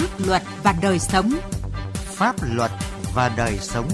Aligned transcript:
Pháp 0.00 0.26
luật 0.26 0.42
và 0.62 0.74
đời 0.82 0.98
sống. 0.98 1.30
Pháp 1.94 2.36
luật 2.42 2.70
và 3.14 3.34
đời 3.36 3.58
sống. 3.58 3.88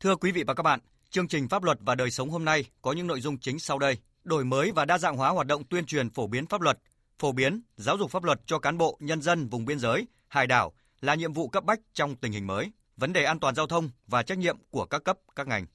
Thưa 0.00 0.16
quý 0.16 0.32
vị 0.32 0.44
và 0.46 0.54
các 0.54 0.62
bạn, 0.62 0.80
chương 1.10 1.28
trình 1.28 1.48
Pháp 1.48 1.62
luật 1.62 1.78
và 1.80 1.94
đời 1.94 2.10
sống 2.10 2.30
hôm 2.30 2.44
nay 2.44 2.64
có 2.82 2.92
những 2.92 3.06
nội 3.06 3.20
dung 3.20 3.38
chính 3.38 3.58
sau 3.58 3.78
đây: 3.78 3.96
đổi 4.24 4.44
mới 4.44 4.70
và 4.70 4.84
đa 4.84 4.98
dạng 4.98 5.16
hóa 5.16 5.30
hoạt 5.30 5.46
động 5.46 5.64
tuyên 5.64 5.86
truyền 5.86 6.10
phổ 6.10 6.26
biến 6.26 6.46
pháp 6.46 6.60
luật, 6.60 6.78
phổ 7.18 7.32
biến 7.32 7.62
giáo 7.76 7.96
dục 7.96 8.10
pháp 8.10 8.24
luật 8.24 8.40
cho 8.46 8.58
cán 8.58 8.78
bộ, 8.78 8.98
nhân 9.00 9.22
dân 9.22 9.48
vùng 9.48 9.64
biên 9.64 9.78
giới, 9.78 10.06
hải 10.28 10.46
đảo 10.46 10.72
là 11.00 11.14
nhiệm 11.14 11.32
vụ 11.32 11.48
cấp 11.48 11.64
bách 11.64 11.80
trong 11.94 12.16
tình 12.16 12.32
hình 12.32 12.46
mới. 12.46 12.72
Vấn 12.96 13.12
đề 13.12 13.24
an 13.24 13.40
toàn 13.40 13.54
giao 13.54 13.66
thông 13.66 13.90
và 14.06 14.22
trách 14.22 14.38
nhiệm 14.38 14.56
của 14.70 14.84
các 14.84 15.04
cấp, 15.04 15.18
các 15.36 15.46
ngành. 15.46 15.66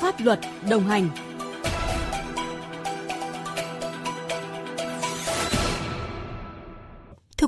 Pháp 0.00 0.20
luật 0.20 0.40
đồng 0.70 0.88
hành 0.88 1.08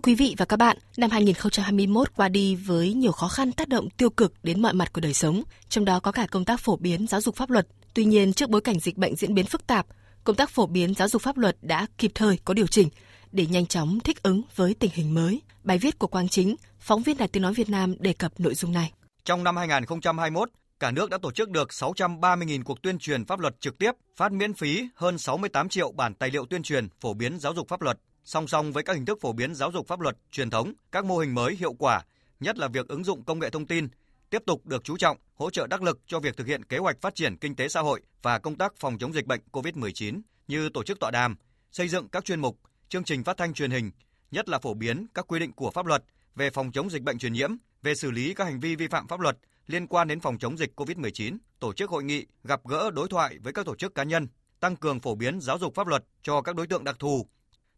quý 0.01 0.15
vị 0.15 0.35
và 0.39 0.45
các 0.45 0.57
bạn, 0.57 0.77
năm 0.97 1.11
2021 1.11 2.15
qua 2.17 2.29
đi 2.29 2.55
với 2.55 2.95
nhiều 2.95 3.13
khó 3.13 3.29
khăn 3.29 3.53
tác 3.53 3.69
động 3.69 3.91
tiêu 3.91 4.11
cực 4.11 4.33
đến 4.43 4.63
mọi 4.63 4.73
mặt 4.73 4.93
của 4.93 5.01
đời 5.01 5.15
sống, 5.15 5.43
trong 5.69 5.85
đó 5.85 6.01
có 6.01 6.13
cả 6.13 6.27
công 6.31 6.45
tác 6.45 6.61
phổ 6.61 6.77
biến 6.77 7.07
giáo 7.07 7.21
dục 7.21 7.37
pháp 7.37 7.51
luật. 7.51 7.67
Tuy 7.95 8.05
nhiên, 8.05 8.33
trước 8.33 8.51
bối 8.51 8.61
cảnh 8.61 8.79
dịch 8.79 8.97
bệnh 8.97 9.17
diễn 9.17 9.35
biến 9.35 9.47
phức 9.47 9.67
tạp, 9.67 9.87
công 10.25 10.37
tác 10.37 10.51
phổ 10.51 10.67
biến 10.67 10.95
giáo 10.95 11.09
dục 11.09 11.23
pháp 11.23 11.37
luật 11.37 11.57
đã 11.63 11.87
kịp 11.99 12.11
thời 12.15 12.39
có 12.45 12.55
điều 12.55 12.67
chỉnh 12.67 12.89
để 13.33 13.47
nhanh 13.47 13.67
chóng 13.67 14.01
thích 14.01 14.23
ứng 14.23 14.43
với 14.57 14.75
tình 14.75 14.91
hình 14.95 15.15
mới. 15.15 15.41
Bài 15.65 15.79
viết 15.79 15.99
của 15.99 16.07
Quang 16.07 16.29
Chính, 16.29 16.57
phóng 16.81 17.03
viên 17.03 17.17
Đài 17.17 17.29
Tiếng 17.29 17.43
Nói 17.43 17.55
Việt 17.55 17.69
Nam 17.69 17.95
đề 17.99 18.13
cập 18.13 18.41
nội 18.41 18.55
dung 18.55 18.73
này. 18.73 18.93
Trong 19.25 19.45
năm 19.45 19.57
2021, 19.57 20.51
cả 20.81 20.91
nước 20.91 21.11
đã 21.11 21.19
tổ 21.19 21.33
chức 21.33 21.51
được 21.51 21.69
630.000 21.69 22.63
cuộc 22.65 22.83
tuyên 22.83 22.99
truyền 22.99 23.25
pháp 23.25 23.41
luật 23.41 23.61
trực 23.61 23.79
tiếp, 23.79 23.93
phát 24.17 24.33
miễn 24.33 24.55
phí 24.55 24.89
hơn 24.95 25.19
68 25.19 25.69
triệu 25.69 25.93
bản 25.93 26.15
tài 26.15 26.31
liệu 26.31 26.47
tuyên 26.47 26.63
truyền 26.63 26.89
phổ 27.01 27.15
biến 27.15 27.39
giáo 27.39 27.55
dục 27.55 27.69
pháp 27.69 27.83
luật. 27.83 27.99
Song 28.25 28.49
song 28.49 28.73
với 28.73 28.83
các 28.83 28.93
hình 28.93 29.07
thức 29.07 29.19
phổ 29.21 29.33
biến 29.33 29.55
giáo 29.55 29.73
dục 29.73 29.87
pháp 29.87 30.01
luật 30.01 30.17
truyền 30.31 30.51
thống, 30.51 30.73
các 30.93 31.05
mô 31.05 31.19
hình 31.19 31.35
mới 31.35 31.57
hiệu 31.57 31.73
quả, 31.73 32.05
nhất 32.41 32.59
là 32.59 32.69
việc 32.69 32.89
ứng 32.89 33.05
dụng 33.05 33.25
công 33.25 33.39
nghệ 33.39 33.51
thông 33.51 33.67
tin, 33.67 33.89
tiếp 34.31 34.43
tục 34.47 34.67
được 34.67 34.85
chú 34.85 34.97
trọng, 34.97 35.17
hỗ 35.35 35.51
trợ 35.51 35.67
đắc 35.67 35.83
lực 35.83 36.01
cho 36.07 36.21
việc 36.21 36.37
thực 36.37 36.47
hiện 36.47 36.65
kế 36.65 36.79
hoạch 36.79 37.01
phát 37.01 37.15
triển 37.15 37.37
kinh 37.37 37.57
tế 37.57 37.69
xã 37.69 37.81
hội 37.81 38.01
và 38.23 38.39
công 38.39 38.57
tác 38.57 38.73
phòng 38.77 38.99
chống 38.99 39.15
dịch 39.15 39.27
bệnh 39.27 39.41
COVID-19 39.53 40.21
như 40.49 40.69
tổ 40.69 40.83
chức 40.83 41.01
tọa 41.01 41.11
đàm, 41.11 41.37
xây 41.73 41.89
dựng 41.89 42.09
các 42.09 42.25
chuyên 42.25 42.41
mục, 42.41 42.59
chương 42.89 43.05
trình 43.05 43.25
phát 43.25 43.37
thanh 43.37 43.55
truyền 43.55 43.71
hình, 43.71 43.91
nhất 44.31 44.49
là 44.49 44.59
phổ 44.59 44.75
biến 44.75 45.07
các 45.15 45.27
quy 45.29 45.39
định 45.39 45.53
của 45.53 45.71
pháp 45.71 45.87
luật 45.87 46.05
về 46.35 46.51
phòng 46.51 46.73
chống 46.73 46.91
dịch 46.91 47.03
bệnh 47.03 47.19
truyền 47.19 47.33
nhiễm, 47.33 47.51
về 47.83 47.95
xử 47.95 48.11
lý 48.11 48.35
các 48.35 48.45
hành 48.45 48.61
vi 48.61 48.77
vi 48.77 48.89
phạm 48.89 49.09
pháp 49.09 49.21
luật 49.21 49.39
liên 49.67 49.87
quan 49.87 50.09
đến 50.09 50.21
phòng 50.21 50.39
chống 50.39 50.59
dịch 50.59 50.73
COVID-19, 50.77 51.37
tổ 51.61 51.73
chức 51.73 51.91
hội 51.91 52.05
nghị, 52.05 52.27
gặp 52.45 52.61
gỡ 52.69 52.91
đối 52.91 53.09
thoại 53.09 53.39
với 53.43 53.53
các 53.53 53.67
tổ 53.67 53.77
chức 53.77 53.95
cá 53.95 54.03
nhân, 54.03 54.29
tăng 54.61 54.77
cường 54.77 55.01
phổ 55.01 55.15
biến 55.15 55.41
giáo 55.41 55.59
dục 55.59 55.75
pháp 55.75 55.87
luật 55.87 56.05
cho 56.23 56.43
các 56.43 56.57
đối 56.57 56.67
tượng 56.67 56.85
đặc 56.85 56.97
thù, 56.99 57.27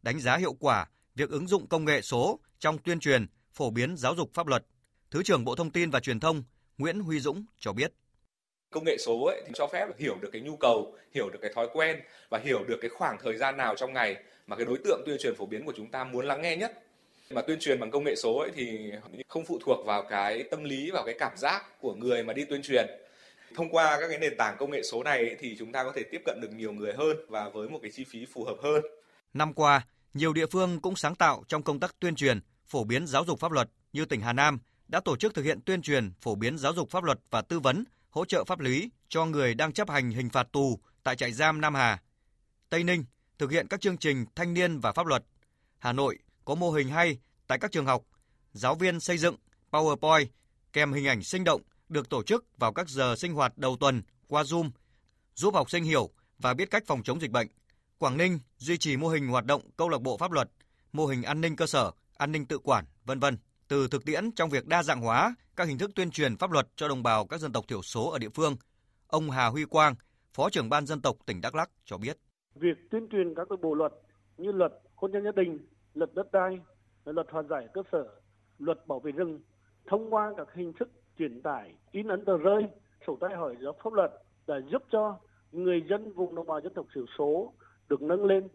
đánh 0.02 0.20
giá 0.20 0.36
hiệu 0.36 0.52
quả 0.52 0.86
việc 1.14 1.30
ứng 1.30 1.46
dụng 1.46 1.66
công 1.66 1.84
nghệ 1.84 2.02
số 2.02 2.40
trong 2.58 2.78
tuyên 2.78 3.00
truyền, 3.00 3.26
phổ 3.52 3.70
biến 3.70 3.96
giáo 3.96 4.14
dục 4.14 4.30
pháp 4.34 4.46
luật. 4.46 4.64
Thứ 5.10 5.22
trưởng 5.22 5.44
Bộ 5.44 5.54
Thông 5.54 5.70
tin 5.70 5.90
và 5.90 6.00
Truyền 6.00 6.20
thông 6.20 6.42
Nguyễn 6.78 7.00
Huy 7.00 7.20
Dũng 7.20 7.44
cho 7.58 7.72
biết 7.72 7.92
công 8.72 8.84
nghệ 8.84 8.96
số 8.98 9.24
ấy 9.24 9.42
thì 9.46 9.52
cho 9.54 9.66
phép 9.66 9.86
hiểu 9.98 10.16
được 10.20 10.28
cái 10.32 10.42
nhu 10.42 10.56
cầu, 10.56 10.96
hiểu 11.14 11.30
được 11.30 11.38
cái 11.42 11.52
thói 11.54 11.68
quen 11.72 12.00
và 12.30 12.40
hiểu 12.44 12.64
được 12.64 12.78
cái 12.80 12.90
khoảng 12.90 13.16
thời 13.22 13.36
gian 13.36 13.56
nào 13.56 13.76
trong 13.76 13.92
ngày 13.92 14.16
mà 14.46 14.56
cái 14.56 14.66
đối 14.66 14.78
tượng 14.84 15.02
tuyên 15.06 15.16
truyền 15.20 15.34
phổ 15.34 15.46
biến 15.46 15.66
của 15.66 15.72
chúng 15.76 15.90
ta 15.90 16.04
muốn 16.04 16.26
lắng 16.26 16.42
nghe 16.42 16.56
nhất. 16.56 16.72
Mà 17.30 17.42
tuyên 17.42 17.58
truyền 17.60 17.80
bằng 17.80 17.90
công 17.90 18.04
nghệ 18.04 18.14
số 18.16 18.36
ấy 18.36 18.50
thì 18.54 18.92
không 19.28 19.44
phụ 19.44 19.58
thuộc 19.64 19.86
vào 19.86 20.02
cái 20.02 20.42
tâm 20.42 20.64
lý 20.64 20.90
vào 20.90 21.04
cái 21.04 21.14
cảm 21.18 21.32
giác 21.36 21.80
của 21.80 21.94
người 21.94 22.22
mà 22.24 22.32
đi 22.32 22.44
tuyên 22.44 22.62
truyền. 22.62 22.86
Thông 23.54 23.68
qua 23.70 24.00
các 24.00 24.08
cái 24.08 24.18
nền 24.18 24.36
tảng 24.38 24.56
công 24.58 24.70
nghệ 24.70 24.82
số 24.82 25.02
này 25.02 25.36
thì 25.38 25.56
chúng 25.58 25.72
ta 25.72 25.84
có 25.84 25.92
thể 25.96 26.02
tiếp 26.10 26.22
cận 26.24 26.40
được 26.42 26.50
nhiều 26.56 26.72
người 26.72 26.92
hơn 26.92 27.16
và 27.28 27.48
với 27.48 27.68
một 27.68 27.78
cái 27.82 27.90
chi 27.90 28.04
phí 28.04 28.26
phù 28.32 28.44
hợp 28.44 28.56
hơn. 28.62 28.82
Năm 29.34 29.54
qua, 29.54 29.86
nhiều 30.14 30.32
địa 30.32 30.46
phương 30.46 30.80
cũng 30.80 30.96
sáng 30.96 31.14
tạo 31.14 31.44
trong 31.48 31.62
công 31.62 31.80
tác 31.80 32.00
tuyên 32.00 32.14
truyền, 32.14 32.40
phổ 32.66 32.84
biến 32.84 33.06
giáo 33.06 33.24
dục 33.24 33.40
pháp 33.40 33.52
luật 33.52 33.70
như 33.92 34.04
tỉnh 34.04 34.20
Hà 34.20 34.32
Nam 34.32 34.58
đã 34.88 35.00
tổ 35.00 35.16
chức 35.16 35.34
thực 35.34 35.44
hiện 35.44 35.60
tuyên 35.60 35.82
truyền, 35.82 36.12
phổ 36.20 36.34
biến 36.34 36.58
giáo 36.58 36.74
dục 36.74 36.90
pháp 36.90 37.04
luật 37.04 37.18
và 37.30 37.42
tư 37.42 37.60
vấn, 37.60 37.84
hỗ 38.10 38.24
trợ 38.24 38.44
pháp 38.44 38.60
lý 38.60 38.90
cho 39.08 39.24
người 39.24 39.54
đang 39.54 39.72
chấp 39.72 39.90
hành 39.90 40.10
hình 40.10 40.30
phạt 40.30 40.52
tù 40.52 40.80
tại 41.02 41.16
trại 41.16 41.32
giam 41.32 41.60
Nam 41.60 41.74
Hà. 41.74 42.02
Tây 42.68 42.84
Ninh 42.84 43.04
thực 43.38 43.50
hiện 43.50 43.66
các 43.68 43.80
chương 43.80 43.96
trình 43.96 44.24
thanh 44.34 44.54
niên 44.54 44.78
và 44.78 44.92
pháp 44.92 45.06
luật. 45.06 45.24
Hà 45.78 45.92
Nội 45.92 46.18
có 46.44 46.54
mô 46.54 46.70
hình 46.70 46.88
hay 46.88 47.18
tại 47.46 47.58
các 47.58 47.72
trường 47.72 47.86
học, 47.86 48.02
giáo 48.52 48.74
viên 48.74 49.00
xây 49.00 49.18
dựng 49.18 49.36
PowerPoint 49.70 50.26
kèm 50.72 50.92
hình 50.92 51.06
ảnh 51.06 51.22
sinh 51.22 51.44
động 51.44 51.62
được 51.88 52.08
tổ 52.08 52.22
chức 52.22 52.44
vào 52.58 52.72
các 52.72 52.88
giờ 52.88 53.14
sinh 53.16 53.34
hoạt 53.34 53.58
đầu 53.58 53.76
tuần 53.80 54.02
qua 54.28 54.42
Zoom, 54.42 54.70
giúp 55.34 55.54
học 55.54 55.70
sinh 55.70 55.84
hiểu 55.84 56.10
và 56.38 56.54
biết 56.54 56.70
cách 56.70 56.82
phòng 56.86 57.02
chống 57.02 57.20
dịch 57.20 57.30
bệnh. 57.30 57.48
Quảng 58.02 58.16
Ninh 58.16 58.38
duy 58.56 58.78
trì 58.78 58.96
mô 58.96 59.08
hình 59.08 59.28
hoạt 59.28 59.44
động 59.46 59.62
câu 59.76 59.88
lạc 59.88 60.02
bộ 60.02 60.16
pháp 60.16 60.32
luật, 60.32 60.48
mô 60.92 61.06
hình 61.06 61.22
an 61.22 61.40
ninh 61.40 61.56
cơ 61.56 61.66
sở, 61.66 61.90
an 62.18 62.32
ninh 62.32 62.46
tự 62.46 62.58
quản, 62.58 62.84
vân 63.04 63.18
vân. 63.18 63.36
Từ 63.68 63.88
thực 63.90 64.04
tiễn 64.04 64.32
trong 64.32 64.50
việc 64.50 64.66
đa 64.66 64.82
dạng 64.82 65.00
hóa 65.00 65.34
các 65.56 65.68
hình 65.68 65.78
thức 65.78 65.90
tuyên 65.94 66.10
truyền 66.10 66.36
pháp 66.36 66.50
luật 66.50 66.66
cho 66.76 66.88
đồng 66.88 67.02
bào 67.02 67.26
các 67.26 67.40
dân 67.40 67.52
tộc 67.52 67.64
thiểu 67.68 67.82
số 67.82 68.10
ở 68.10 68.18
địa 68.18 68.28
phương, 68.34 68.56
ông 69.06 69.30
Hà 69.30 69.46
Huy 69.46 69.64
Quang, 69.64 69.94
Phó 70.34 70.50
trưởng 70.50 70.68
ban 70.68 70.86
dân 70.86 71.00
tộc 71.02 71.16
tỉnh 71.26 71.40
Đắk 71.40 71.54
Lắk 71.54 71.70
cho 71.84 71.98
biết. 71.98 72.16
Việc 72.54 72.90
tuyên 72.90 73.08
truyền 73.12 73.34
các 73.34 73.48
bộ 73.62 73.74
luật 73.74 73.92
như 74.36 74.52
luật 74.52 74.72
hôn 74.94 75.12
nhân 75.12 75.24
gia 75.24 75.32
đình, 75.42 75.58
luật 75.94 76.14
đất 76.14 76.32
đai, 76.32 76.60
luật 77.04 77.26
hòa 77.30 77.42
giải 77.50 77.66
cơ 77.74 77.82
sở, 77.92 78.04
luật 78.58 78.86
bảo 78.86 79.00
vệ 79.00 79.12
rừng 79.12 79.40
thông 79.86 80.14
qua 80.14 80.32
các 80.36 80.48
hình 80.54 80.72
thức 80.78 80.88
truyền 81.18 81.42
tải, 81.42 81.74
in 81.90 82.08
ấn 82.08 82.24
tờ 82.24 82.38
rơi, 82.38 82.62
sổ 83.06 83.18
tay 83.20 83.36
hỏi 83.36 83.56
giáo 83.64 83.72
pháp 83.84 83.92
luật 83.92 84.10
đã 84.46 84.54
giúp 84.72 84.82
cho 84.92 85.18
người 85.52 85.82
dân 85.90 86.12
vùng 86.12 86.34
đồng 86.34 86.46
bào 86.46 86.60
dân 86.60 86.74
tộc 86.74 86.86
thiểu 86.94 87.04
số 87.18 87.52
được 87.92 88.02
nâng 88.02 88.24
lên 88.24 88.48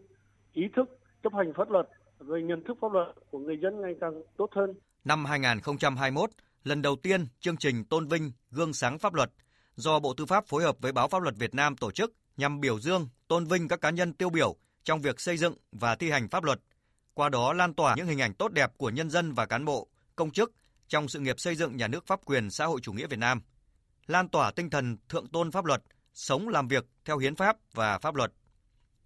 ý 0.52 0.62
thức 0.76 0.88
chấp 1.22 1.32
hành 1.34 1.52
pháp 1.56 1.70
luật 1.70 1.86
về 2.18 2.42
nhận 2.42 2.64
thức 2.64 2.78
pháp 2.80 2.92
luật 2.92 3.06
của 3.30 3.38
người 3.38 3.58
dân 3.62 3.80
ngày 3.80 3.94
càng 4.00 4.22
tốt 4.36 4.50
hơn. 4.52 4.74
Năm 5.04 5.24
2021, 5.24 6.30
lần 6.64 6.82
đầu 6.82 6.96
tiên 7.02 7.26
chương 7.40 7.56
trình 7.56 7.84
tôn 7.84 8.06
vinh 8.06 8.32
gương 8.50 8.72
sáng 8.72 8.98
pháp 8.98 9.14
luật 9.14 9.30
do 9.76 9.98
Bộ 9.98 10.14
Tư 10.14 10.26
pháp 10.26 10.46
phối 10.46 10.62
hợp 10.62 10.76
với 10.80 10.92
Báo 10.92 11.08
Pháp 11.08 11.22
luật 11.22 11.36
Việt 11.36 11.54
Nam 11.54 11.76
tổ 11.76 11.90
chức 11.90 12.12
nhằm 12.36 12.60
biểu 12.60 12.80
dương, 12.80 13.08
tôn 13.28 13.44
vinh 13.44 13.68
các 13.68 13.80
cá 13.80 13.90
nhân 13.90 14.12
tiêu 14.12 14.30
biểu 14.30 14.56
trong 14.84 15.00
việc 15.00 15.20
xây 15.20 15.36
dựng 15.36 15.54
và 15.72 15.94
thi 15.94 16.10
hành 16.10 16.28
pháp 16.28 16.44
luật, 16.44 16.60
qua 17.14 17.28
đó 17.28 17.52
lan 17.52 17.74
tỏa 17.74 17.94
những 17.96 18.06
hình 18.06 18.20
ảnh 18.20 18.34
tốt 18.34 18.52
đẹp 18.52 18.70
của 18.76 18.90
nhân 18.90 19.10
dân 19.10 19.32
và 19.32 19.46
cán 19.46 19.64
bộ, 19.64 19.88
công 20.16 20.30
chức 20.30 20.52
trong 20.88 21.08
sự 21.08 21.20
nghiệp 21.20 21.40
xây 21.40 21.54
dựng 21.54 21.76
nhà 21.76 21.88
nước 21.88 22.06
pháp 22.06 22.20
quyền 22.24 22.50
xã 22.50 22.66
hội 22.66 22.80
chủ 22.80 22.92
nghĩa 22.92 23.06
Việt 23.06 23.18
Nam, 23.18 23.40
lan 24.06 24.28
tỏa 24.28 24.50
tinh 24.50 24.70
thần 24.70 24.96
thượng 25.08 25.26
tôn 25.26 25.50
pháp 25.50 25.64
luật, 25.64 25.82
sống 26.12 26.48
làm 26.48 26.68
việc 26.68 26.86
theo 27.04 27.18
hiến 27.18 27.34
pháp 27.34 27.56
và 27.74 27.98
pháp 27.98 28.14
luật. 28.14 28.32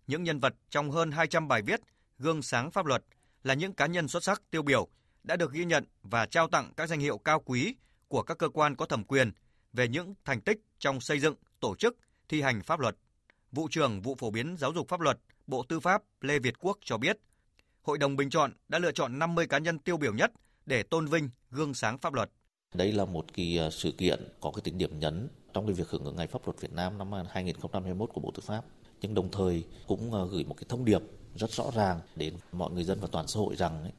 Những 0.07 0.25
nhân 0.25 0.41
vật 0.41 0.55
trong 0.71 0.91
hơn 0.91 1.11
200 1.11 1.49
bài 1.49 1.63
viết 1.63 1.81
gương 2.19 2.43
sáng 2.43 2.71
pháp 2.71 2.87
luật 2.87 3.03
là 3.43 3.55
những 3.55 3.73
cá 3.73 3.87
nhân 3.87 4.09
xuất 4.09 4.25
sắc 4.25 4.43
tiêu 4.51 4.63
biểu 4.63 4.89
đã 5.25 5.37
được 5.37 5.53
ghi 5.53 5.65
nhận 5.65 5.85
và 6.03 6.27
trao 6.27 6.49
tặng 6.49 6.73
các 6.77 6.89
danh 6.89 7.01
hiệu 7.01 7.19
cao 7.19 7.41
quý 7.41 7.75
của 8.09 8.23
các 8.23 8.39
cơ 8.39 8.49
quan 8.49 8.77
có 8.77 8.87
thẩm 8.87 9.05
quyền 9.05 9.33
về 9.73 9.89
những 9.89 10.15
thành 10.25 10.41
tích 10.41 10.59
trong 10.79 11.01
xây 11.01 11.19
dựng, 11.19 11.35
tổ 11.61 11.75
chức, 11.75 11.97
thi 12.29 12.43
hành 12.43 12.63
pháp 12.63 12.81
luật. 12.81 12.97
Vụ 13.53 13.69
trưởng 13.71 14.03
Vụ 14.03 14.15
Phổ 14.15 14.31
biến 14.31 14.57
Giáo 14.59 14.73
dục 14.73 14.89
Pháp 14.89 15.01
luật, 15.01 15.19
Bộ 15.47 15.63
Tư 15.69 15.81
pháp 15.81 16.03
Lê 16.21 16.39
Việt 16.39 16.55
Quốc 16.59 16.79
cho 16.85 16.99
biết, 16.99 17.19
Hội 17.83 17.99
đồng 17.99 18.17
bình 18.17 18.31
chọn 18.31 18.53
đã 18.69 18.79
lựa 18.79 18.93
chọn 18.93 19.19
50 19.19 19.47
cá 19.47 19.59
nhân 19.59 19.79
tiêu 19.79 19.97
biểu 19.97 20.15
nhất 20.15 20.33
để 20.67 20.83
tôn 20.83 21.07
vinh 21.07 21.31
gương 21.51 21.75
sáng 21.75 21.99
pháp 21.99 22.15
luật. 22.15 22.31
Đây 22.75 22.93
là 22.93 23.05
một 23.05 23.35
kỳ 23.35 23.57
ờ, 23.57 23.71
sự 23.71 23.93
kiện 23.93 24.29
có 24.41 24.51
cái 24.51 24.61
tính 24.65 24.79
điểm 24.79 24.99
nhấn 24.99 25.29
trong 25.53 25.67
cái 25.67 25.75
việc 25.75 25.89
hưởng 25.89 26.05
ứng 26.05 26.17
Ngày 26.17 26.27
Pháp 26.27 26.41
luật 26.47 26.61
Việt 26.61 26.73
Nam 26.73 26.99
năm 26.99 27.13
2021 27.31 28.11
của 28.15 28.21
Bộ 28.21 28.31
Tư 28.35 28.43
pháp, 28.47 28.65
nhưng 29.03 29.15
đồng 29.15 29.31
thời 29.31 29.65
cũng 29.87 30.13
ờ, 30.13 30.27
gửi 30.27 30.45
một 30.45 30.55
cái 30.55 30.65
thông 30.69 30.85
điệp 30.85 31.01
rất 31.37 31.51
rõ 31.51 31.65
ràng 31.75 32.01
đến 32.17 32.35
mọi 32.53 32.71
người 32.71 32.85
dân 32.85 33.01
và 33.01 33.09
toàn 33.13 33.27
xã 33.27 33.41
hội 33.41 33.57
rằng 33.57 33.91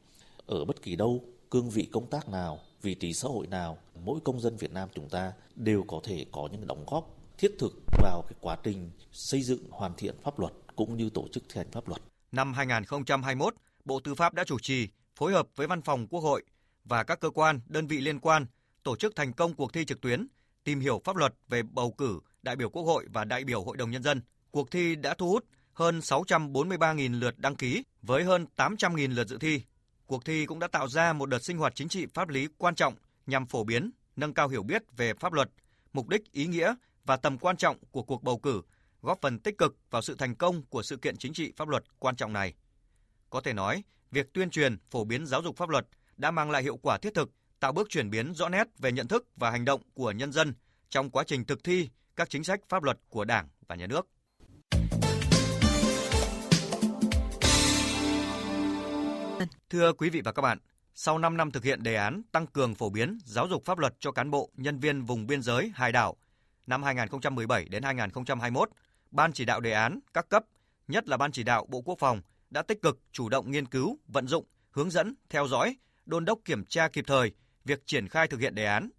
ở 0.46 0.66
bất 0.66 0.82
kỳ 0.82 0.96
đâu, 0.96 1.24
cương 1.52 1.70
vị 1.70 1.88
công 1.92 2.10
tác 2.10 2.30
nào, 2.30 2.60
vị 2.82 2.96
trí 2.96 3.14
xã 3.14 3.28
hội 3.28 3.48
nào, 3.48 3.78
mỗi 4.06 4.20
công 4.24 4.40
dân 4.40 4.58
Việt 4.58 4.72
Nam 4.72 4.90
chúng 4.96 5.10
ta 5.10 5.34
đều 5.56 5.84
có 5.88 6.00
thể 6.04 6.26
có 6.32 6.50
những 6.52 6.68
đóng 6.68 6.84
góp 6.88 7.18
thiết 7.38 7.56
thực 7.60 7.74
vào 8.02 8.22
cái 8.22 8.38
quá 8.42 8.58
trình 8.64 8.90
xây 9.12 9.42
dựng 9.42 9.60
hoàn 9.70 9.94
thiện 9.98 10.16
pháp 10.24 10.40
luật 10.40 10.54
cũng 10.76 10.98
như 10.98 11.10
tổ 11.10 11.28
chức 11.32 11.44
thi 11.50 11.58
hành 11.58 11.72
pháp 11.72 11.88
luật. 11.88 12.02
Năm 12.32 12.54
2021, 12.54 13.56
Bộ 13.86 14.00
Tư 14.00 14.16
pháp 14.16 14.34
đã 14.34 14.44
chủ 14.44 14.60
trì 14.60 14.88
phối 15.16 15.34
hợp 15.34 15.48
với 15.56 15.68
Văn 15.68 15.82
phòng 15.82 16.08
Quốc 16.08 16.20
hội 16.20 16.44
và 16.86 17.04
các 17.04 17.20
cơ 17.20 17.30
quan, 17.30 17.60
đơn 17.68 17.88
vị 17.88 17.98
liên 17.98 18.20
quan 18.20 18.46
tổ 18.84 18.96
chức 18.96 19.16
thành 19.16 19.34
công 19.34 19.54
cuộc 19.54 19.74
thi 19.74 19.86
trực 19.86 20.02
tuyến 20.02 20.28
tìm 20.64 20.80
hiểu 20.80 21.02
pháp 21.04 21.16
luật 21.16 21.34
về 21.50 21.64
bầu 21.64 21.92
cử 21.92 22.20
đại 22.42 22.56
biểu 22.56 22.70
Quốc 22.70 22.84
hội 22.84 23.06
và 23.14 23.26
đại 23.26 23.44
biểu 23.44 23.64
Hội 23.64 23.78
đồng 23.78 23.92
Nhân 23.92 24.04
dân. 24.04 24.22
Cuộc 24.54 24.72
thi 24.72 24.96
đã 24.96 25.14
thu 25.14 25.30
hút 25.30 25.46
hơn 25.74 26.00
643.000 26.00 27.20
lượt 27.20 27.40
đăng 27.40 27.56
ký 27.56 27.84
với 28.02 28.24
hơn 28.24 28.46
800.000 28.58 29.14
lượt 29.16 29.28
dự 29.28 29.38
thi. 29.38 29.62
Cuộc 30.06 30.26
thi 30.26 30.46
cũng 30.46 30.60
đã 30.60 30.68
tạo 30.68 30.88
ra 30.88 31.14
một 31.14 31.26
đợt 31.26 31.40
sinh 31.40 31.58
hoạt 31.58 31.76
chính 31.76 31.90
trị 31.90 32.06
pháp 32.14 32.30
lý 32.30 32.48
quan 32.58 32.76
trọng 32.76 32.94
nhằm 33.26 33.46
phổ 33.46 33.64
biến, 33.64 33.92
nâng 34.16 34.34
cao 34.34 34.48
hiểu 34.48 34.64
biết 34.64 34.82
về 34.98 35.14
pháp 35.14 35.34
luật, 35.34 35.50
mục 35.94 36.08
đích, 36.08 36.32
ý 36.32 36.46
nghĩa 36.48 36.76
và 37.06 37.18
tầm 37.18 37.38
quan 37.38 37.58
trọng 37.58 37.78
của 37.92 38.04
cuộc 38.04 38.24
bầu 38.24 38.40
cử, 38.40 38.62
góp 39.02 39.22
phần 39.22 39.40
tích 39.40 39.58
cực 39.58 39.78
vào 39.90 40.02
sự 40.02 40.16
thành 40.16 40.36
công 40.36 40.64
của 40.66 40.84
sự 40.84 40.98
kiện 40.98 41.18
chính 41.18 41.34
trị 41.34 41.52
pháp 41.58 41.68
luật 41.68 41.84
quan 42.00 42.16
trọng 42.16 42.34
này. 42.34 42.54
Có 43.30 43.42
thể 43.42 43.54
nói, 43.54 43.84
việc 44.12 44.34
tuyên 44.34 44.50
truyền, 44.50 44.78
phổ 44.92 45.04
biến 45.04 45.26
giáo 45.26 45.42
dục 45.42 45.58
pháp 45.58 45.70
luật 45.70 45.88
đã 46.18 46.32
mang 46.32 46.52
lại 46.52 46.64
hiệu 46.64 46.78
quả 46.78 46.98
thiết 46.98 47.14
thực, 47.14 47.32
tạo 47.60 47.72
bước 47.72 47.90
chuyển 47.90 48.10
biến 48.10 48.34
rõ 48.34 48.50
nét 48.50 48.68
về 48.80 48.92
nhận 48.92 49.08
thức 49.08 49.26
và 49.36 49.52
hành 49.52 49.66
động 49.66 49.82
của 49.94 50.12
nhân 50.12 50.32
dân 50.32 50.54
trong 50.90 51.10
quá 51.10 51.24
trình 51.28 51.46
thực 51.46 51.64
thi 51.64 51.90
các 52.16 52.30
chính 52.30 52.44
sách 52.44 52.60
pháp 52.70 52.84
luật 52.84 53.00
của 53.10 53.26
Đảng 53.26 53.48
và 53.68 53.76
Nhà 53.76 53.88
nước. 53.88 54.08
Vân. 59.44 59.60
Thưa 59.70 59.94
quý 59.94 60.10
vị 60.10 60.22
và 60.22 60.32
các 60.32 60.42
bạn, 60.42 60.58
sau 60.96 61.18
5 61.18 61.38
năm 61.38 61.52
thực 61.52 61.64
hiện 61.64 61.84
đề 61.84 61.96
án 61.96 62.22
tăng 62.32 62.48
cường 62.48 62.76
phổ 62.76 62.90
biến 62.90 63.18
giáo 63.26 63.48
dục 63.48 63.66
pháp 63.66 63.78
luật 63.78 63.94
cho 64.00 64.12
cán 64.12 64.32
bộ, 64.32 64.50
nhân 64.58 64.80
viên 64.80 65.04
vùng 65.04 65.28
biên 65.28 65.42
giới, 65.42 65.72
hải 65.76 65.92
đảo 65.92 66.16
năm 66.68 66.84
2017 66.84 67.66
đến 67.66 67.84
2021, 67.84 68.70
Ban 69.12 69.34
chỉ 69.34 69.46
đạo 69.46 69.60
đề 69.60 69.72
án 69.72 70.00
các 70.14 70.30
cấp, 70.30 70.44
nhất 70.88 71.10
là 71.10 71.18
Ban 71.18 71.32
chỉ 71.32 71.44
đạo 71.44 71.66
Bộ 71.70 71.82
Quốc 71.82 72.00
phòng 72.00 72.22
đã 72.50 72.62
tích 72.62 72.82
cực 72.82 73.00
chủ 73.12 73.30
động 73.30 73.52
nghiên 73.52 73.66
cứu, 73.66 74.00
vận 74.08 74.28
dụng, 74.28 74.46
hướng 74.72 74.90
dẫn, 74.90 75.16
theo 75.30 75.48
dõi, 75.48 75.78
đôn 76.06 76.26
đốc 76.26 76.40
kiểm 76.46 76.66
tra 76.66 76.88
kịp 76.88 77.04
thời 77.08 77.32
việc 77.66 77.86
triển 77.86 78.08
khai 78.08 78.28
thực 78.28 78.40
hiện 78.40 78.56
đề 78.56 78.66
án, 78.66 78.90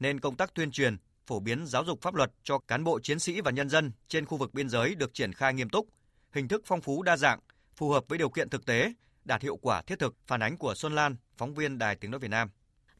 nên 0.00 0.20
công 0.20 0.36
tác 0.36 0.54
tuyên 0.54 0.70
truyền, 0.70 0.96
phổ 1.26 1.40
biến 1.40 1.66
giáo 1.66 1.84
dục 1.84 2.02
pháp 2.02 2.14
luật 2.14 2.30
cho 2.42 2.58
cán 2.58 2.84
bộ 2.84 3.00
chiến 3.00 3.18
sĩ 3.18 3.40
và 3.40 3.50
nhân 3.50 3.68
dân 3.68 3.92
trên 4.08 4.26
khu 4.26 4.38
vực 4.38 4.54
biên 4.54 4.68
giới 4.68 4.94
được 4.94 5.14
triển 5.14 5.32
khai 5.32 5.54
nghiêm 5.54 5.68
túc, 5.68 5.88
hình 6.32 6.48
thức 6.48 6.62
phong 6.64 6.80
phú 6.80 7.02
đa 7.02 7.16
dạng, 7.16 7.40
phù 7.76 7.90
hợp 7.90 8.04
với 8.08 8.18
điều 8.18 8.28
kiện 8.28 8.48
thực 8.48 8.66
tế, 8.66 8.92
đạt 9.28 9.42
hiệu 9.42 9.56
quả 9.56 9.82
thiết 9.82 9.98
thực, 9.98 10.16
phản 10.26 10.42
ánh 10.42 10.56
của 10.56 10.74
Xuân 10.74 10.94
Lan, 10.94 11.16
phóng 11.36 11.54
viên 11.54 11.78
Đài 11.78 11.96
Tiếng 11.96 12.10
nói 12.10 12.20
Việt 12.20 12.28
Nam. 12.28 12.48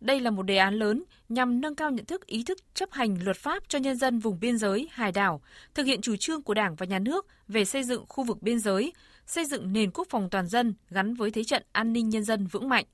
Đây 0.00 0.20
là 0.20 0.30
một 0.30 0.42
đề 0.42 0.56
án 0.56 0.74
lớn 0.74 1.04
nhằm 1.28 1.60
nâng 1.60 1.74
cao 1.74 1.90
nhận 1.90 2.04
thức 2.04 2.26
ý 2.26 2.44
thức 2.44 2.58
chấp 2.74 2.92
hành 2.92 3.24
luật 3.24 3.36
pháp 3.36 3.62
cho 3.68 3.78
nhân 3.78 3.96
dân 3.96 4.18
vùng 4.18 4.40
biên 4.40 4.58
giới, 4.58 4.88
hải 4.90 5.12
đảo, 5.12 5.42
thực 5.74 5.84
hiện 5.84 6.00
chủ 6.00 6.16
trương 6.16 6.42
của 6.42 6.54
Đảng 6.54 6.76
và 6.76 6.86
Nhà 6.86 6.98
nước 6.98 7.26
về 7.48 7.64
xây 7.64 7.84
dựng 7.84 8.04
khu 8.08 8.24
vực 8.24 8.42
biên 8.42 8.60
giới, 8.60 8.92
xây 9.26 9.44
dựng 9.44 9.72
nền 9.72 9.90
quốc 9.90 10.06
phòng 10.10 10.30
toàn 10.30 10.46
dân 10.46 10.74
gắn 10.90 11.14
với 11.14 11.30
thế 11.30 11.44
trận 11.44 11.62
an 11.72 11.92
ninh 11.92 12.08
nhân 12.08 12.24
dân 12.24 12.46
vững 12.46 12.68
mạnh. 12.68 12.84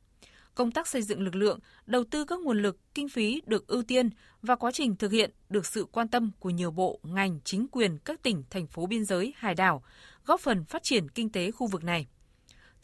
Công 0.54 0.70
tác 0.70 0.88
xây 0.88 1.02
dựng 1.02 1.20
lực 1.20 1.34
lượng, 1.34 1.58
đầu 1.86 2.04
tư 2.04 2.24
các 2.24 2.40
nguồn 2.40 2.62
lực, 2.62 2.94
kinh 2.94 3.08
phí 3.08 3.42
được 3.46 3.66
ưu 3.66 3.82
tiên 3.82 4.10
và 4.42 4.56
quá 4.56 4.70
trình 4.72 4.96
thực 4.96 5.12
hiện 5.12 5.30
được 5.48 5.66
sự 5.66 5.86
quan 5.92 6.08
tâm 6.08 6.30
của 6.38 6.50
nhiều 6.50 6.70
bộ, 6.70 7.00
ngành, 7.02 7.40
chính 7.44 7.66
quyền 7.68 7.98
các 7.98 8.22
tỉnh, 8.22 8.42
thành 8.50 8.66
phố 8.66 8.86
biên 8.86 9.04
giới, 9.04 9.34
hải 9.36 9.54
đảo, 9.54 9.84
góp 10.26 10.40
phần 10.40 10.64
phát 10.64 10.82
triển 10.82 11.08
kinh 11.08 11.32
tế 11.32 11.50
khu 11.50 11.66
vực 11.66 11.84
này. 11.84 12.06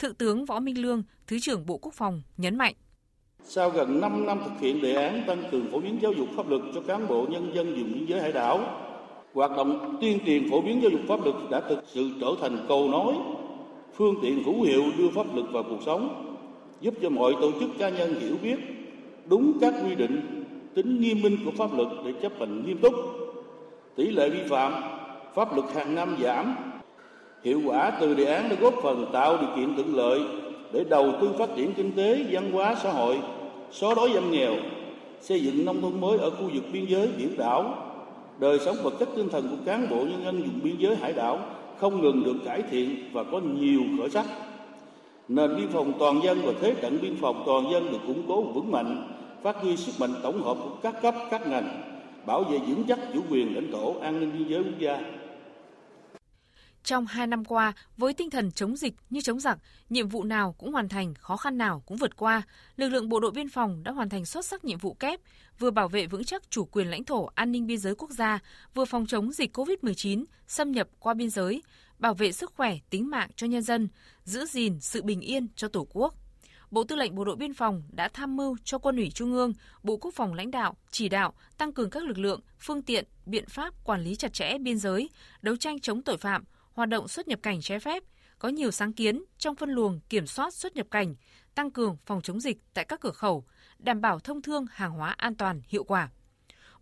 Thượng 0.01 0.15
tướng 0.15 0.45
Võ 0.45 0.59
Minh 0.59 0.81
Lương, 0.81 1.03
Thứ 1.27 1.39
trưởng 1.39 1.65
Bộ 1.65 1.77
Quốc 1.77 1.93
phòng 1.93 2.21
nhấn 2.37 2.57
mạnh. 2.57 2.73
Sau 3.43 3.69
gần 3.69 4.01
5 4.01 4.25
năm 4.25 4.39
thực 4.45 4.59
hiện 4.59 4.81
đề 4.81 4.93
án 4.93 5.23
tăng 5.27 5.43
cường 5.51 5.71
phổ 5.71 5.79
biến 5.79 5.97
giáo 6.01 6.11
dục 6.11 6.27
pháp 6.35 6.49
luật 6.49 6.61
cho 6.75 6.81
cán 6.81 7.07
bộ 7.07 7.25
nhân 7.29 7.51
dân 7.55 7.75
vùng 7.75 7.93
biên 7.93 8.05
giới 8.05 8.21
hải 8.21 8.31
đảo, 8.31 8.59
hoạt 9.33 9.51
động 9.57 9.97
tuyên 10.01 10.19
truyền 10.25 10.49
phổ 10.49 10.61
biến 10.61 10.81
giáo 10.81 10.91
dục 10.91 11.01
pháp 11.07 11.23
luật 11.23 11.35
đã 11.51 11.61
thực 11.69 11.83
sự 11.87 12.09
trở 12.21 12.27
thành 12.41 12.65
cầu 12.67 12.89
nối, 12.89 13.13
phương 13.95 14.15
tiện 14.21 14.43
hữu 14.43 14.63
hiệu 14.63 14.83
đưa 14.97 15.09
pháp 15.09 15.35
luật 15.35 15.45
vào 15.51 15.63
cuộc 15.63 15.79
sống, 15.85 16.35
giúp 16.81 16.93
cho 17.01 17.09
mọi 17.09 17.33
tổ 17.41 17.51
chức 17.59 17.69
cá 17.79 17.89
nhân 17.89 18.19
hiểu 18.19 18.35
biết 18.43 18.59
đúng 19.25 19.57
các 19.61 19.73
quy 19.85 19.95
định, 19.95 20.45
tính 20.75 21.01
nghiêm 21.01 21.21
minh 21.21 21.37
của 21.45 21.51
pháp 21.51 21.73
luật 21.77 21.87
để 22.05 22.13
chấp 22.21 22.31
hành 22.39 22.65
nghiêm 22.65 22.77
túc. 22.77 22.93
Tỷ 23.95 24.11
lệ 24.11 24.29
vi 24.29 24.43
phạm 24.49 24.73
pháp 25.35 25.55
luật 25.55 25.73
hàng 25.75 25.95
năm 25.95 26.17
giảm, 26.23 26.70
hiệu 27.43 27.61
quả 27.65 27.91
từ 28.01 28.13
đề 28.13 28.25
án 28.25 28.49
đã 28.49 28.55
góp 28.61 28.73
phần 28.83 29.05
tạo 29.13 29.37
điều 29.37 29.49
kiện 29.55 29.75
thuận 29.75 29.95
lợi 29.95 30.21
để 30.71 30.83
đầu 30.89 31.11
tư 31.21 31.29
phát 31.37 31.49
triển 31.55 31.73
kinh 31.73 31.91
tế, 31.95 32.25
văn 32.31 32.51
hóa, 32.51 32.75
xã 32.83 32.91
hội, 32.91 33.19
xóa 33.71 33.93
đói 33.95 34.09
giảm 34.13 34.31
nghèo, 34.31 34.53
xây 35.21 35.39
dựng 35.39 35.65
nông 35.65 35.81
thôn 35.81 36.01
mới 36.01 36.17
ở 36.17 36.29
khu 36.29 36.49
vực 36.53 36.63
biên 36.73 36.85
giới 36.85 37.09
biển 37.17 37.37
đảo, 37.37 37.75
đời 38.39 38.59
sống 38.59 38.75
vật 38.83 38.93
chất 38.99 39.09
tinh 39.15 39.29
thần 39.29 39.47
của 39.49 39.57
cán 39.65 39.89
bộ 39.89 39.95
nhân 39.95 40.21
dân 40.25 40.41
vùng 40.41 40.59
biên 40.63 40.75
giới 40.79 40.95
hải 40.95 41.13
đảo 41.13 41.39
không 41.77 42.01
ngừng 42.01 42.23
được 42.23 42.35
cải 42.45 42.61
thiện 42.71 42.95
và 43.13 43.23
có 43.23 43.39
nhiều 43.39 43.81
khởi 43.99 44.09
sắc. 44.09 44.25
Nền 45.27 45.55
biên 45.55 45.67
phòng 45.67 45.93
toàn 45.99 46.23
dân 46.23 46.41
và 46.45 46.53
thế 46.61 46.75
trận 46.81 46.97
biên 47.01 47.15
phòng 47.15 47.43
toàn 47.45 47.71
dân 47.71 47.91
được 47.91 47.97
củng 48.07 48.23
cố 48.27 48.41
vững 48.41 48.71
mạnh, 48.71 49.07
phát 49.43 49.55
huy 49.61 49.77
sức 49.77 49.91
mạnh 49.99 50.13
tổng 50.23 50.41
hợp 50.41 50.57
của 50.63 50.75
các 50.81 51.01
cấp, 51.01 51.15
các 51.31 51.47
ngành, 51.47 51.81
bảo 52.25 52.43
vệ 52.43 52.57
vững 52.57 52.83
chắc 52.87 52.99
chủ 53.13 53.19
quyền 53.29 53.55
lãnh 53.55 53.71
thổ, 53.71 53.95
an 54.01 54.19
ninh 54.19 54.31
biên 54.37 54.47
giới 54.47 54.63
quốc 54.63 54.79
gia. 54.79 54.99
Trong 56.83 57.05
hai 57.05 57.27
năm 57.27 57.45
qua, 57.45 57.73
với 57.97 58.13
tinh 58.13 58.29
thần 58.29 58.51
chống 58.51 58.75
dịch 58.75 58.93
như 59.09 59.21
chống 59.21 59.39
giặc, 59.39 59.57
nhiệm 59.89 60.07
vụ 60.07 60.23
nào 60.23 60.55
cũng 60.57 60.73
hoàn 60.73 60.89
thành, 60.89 61.13
khó 61.13 61.37
khăn 61.37 61.57
nào 61.57 61.83
cũng 61.85 61.97
vượt 61.97 62.15
qua, 62.15 62.41
lực 62.77 62.89
lượng 62.89 63.09
bộ 63.09 63.19
đội 63.19 63.31
biên 63.31 63.49
phòng 63.49 63.83
đã 63.83 63.91
hoàn 63.91 64.09
thành 64.09 64.25
xuất 64.25 64.45
sắc 64.45 64.65
nhiệm 64.65 64.77
vụ 64.77 64.93
kép, 64.93 65.19
vừa 65.59 65.71
bảo 65.71 65.87
vệ 65.87 66.07
vững 66.07 66.23
chắc 66.23 66.49
chủ 66.49 66.65
quyền 66.65 66.89
lãnh 66.89 67.03
thổ, 67.03 67.29
an 67.35 67.51
ninh 67.51 67.67
biên 67.67 67.77
giới 67.77 67.95
quốc 67.95 68.11
gia, 68.11 68.39
vừa 68.73 68.85
phòng 68.85 69.05
chống 69.07 69.31
dịch 69.31 69.57
COVID-19 69.57 70.25
xâm 70.47 70.71
nhập 70.71 70.87
qua 70.99 71.13
biên 71.13 71.29
giới, 71.29 71.63
bảo 71.99 72.13
vệ 72.13 72.31
sức 72.31 72.53
khỏe, 72.55 72.77
tính 72.89 73.09
mạng 73.09 73.29
cho 73.35 73.47
nhân 73.47 73.61
dân, 73.61 73.87
giữ 74.23 74.45
gìn 74.45 74.79
sự 74.79 75.01
bình 75.01 75.21
yên 75.21 75.47
cho 75.55 75.67
Tổ 75.67 75.87
quốc. 75.93 76.15
Bộ 76.71 76.83
Tư 76.83 76.95
lệnh 76.95 77.15
Bộ 77.15 77.25
đội 77.25 77.35
Biên 77.35 77.53
phòng 77.53 77.83
đã 77.91 78.07
tham 78.07 78.37
mưu 78.37 78.57
cho 78.63 78.77
Quân 78.77 78.95
ủy 78.95 79.11
Trung 79.11 79.33
ương, 79.33 79.53
Bộ 79.83 79.97
Quốc 79.97 80.13
phòng 80.13 80.33
lãnh 80.33 80.51
đạo, 80.51 80.75
chỉ 80.91 81.09
đạo 81.09 81.33
tăng 81.57 81.73
cường 81.73 81.89
các 81.89 82.03
lực 82.03 82.17
lượng, 82.17 82.41
phương 82.59 82.81
tiện, 82.81 83.05
biện 83.25 83.45
pháp 83.49 83.73
quản 83.83 84.01
lý 84.01 84.15
chặt 84.15 84.33
chẽ 84.33 84.57
biên 84.57 84.77
giới, 84.77 85.09
đấu 85.41 85.55
tranh 85.55 85.79
chống 85.79 86.01
tội 86.01 86.17
phạm, 86.17 86.43
hoạt 86.81 86.89
động 86.89 87.07
xuất 87.07 87.27
nhập 87.27 87.39
cảnh 87.43 87.61
trái 87.61 87.79
phép, 87.79 88.03
có 88.39 88.49
nhiều 88.49 88.71
sáng 88.71 88.93
kiến 88.93 89.23
trong 89.37 89.55
phân 89.55 89.69
luồng 89.69 89.99
kiểm 90.09 90.27
soát 90.27 90.53
xuất 90.53 90.75
nhập 90.75 90.87
cảnh, 90.91 91.15
tăng 91.55 91.71
cường 91.71 91.97
phòng 92.05 92.21
chống 92.21 92.39
dịch 92.39 92.57
tại 92.73 92.85
các 92.85 92.99
cửa 92.99 93.11
khẩu, 93.11 93.45
đảm 93.79 94.01
bảo 94.01 94.19
thông 94.19 94.41
thương 94.41 94.65
hàng 94.71 94.91
hóa 94.91 95.09
an 95.17 95.35
toàn, 95.35 95.61
hiệu 95.67 95.83
quả. 95.83 96.09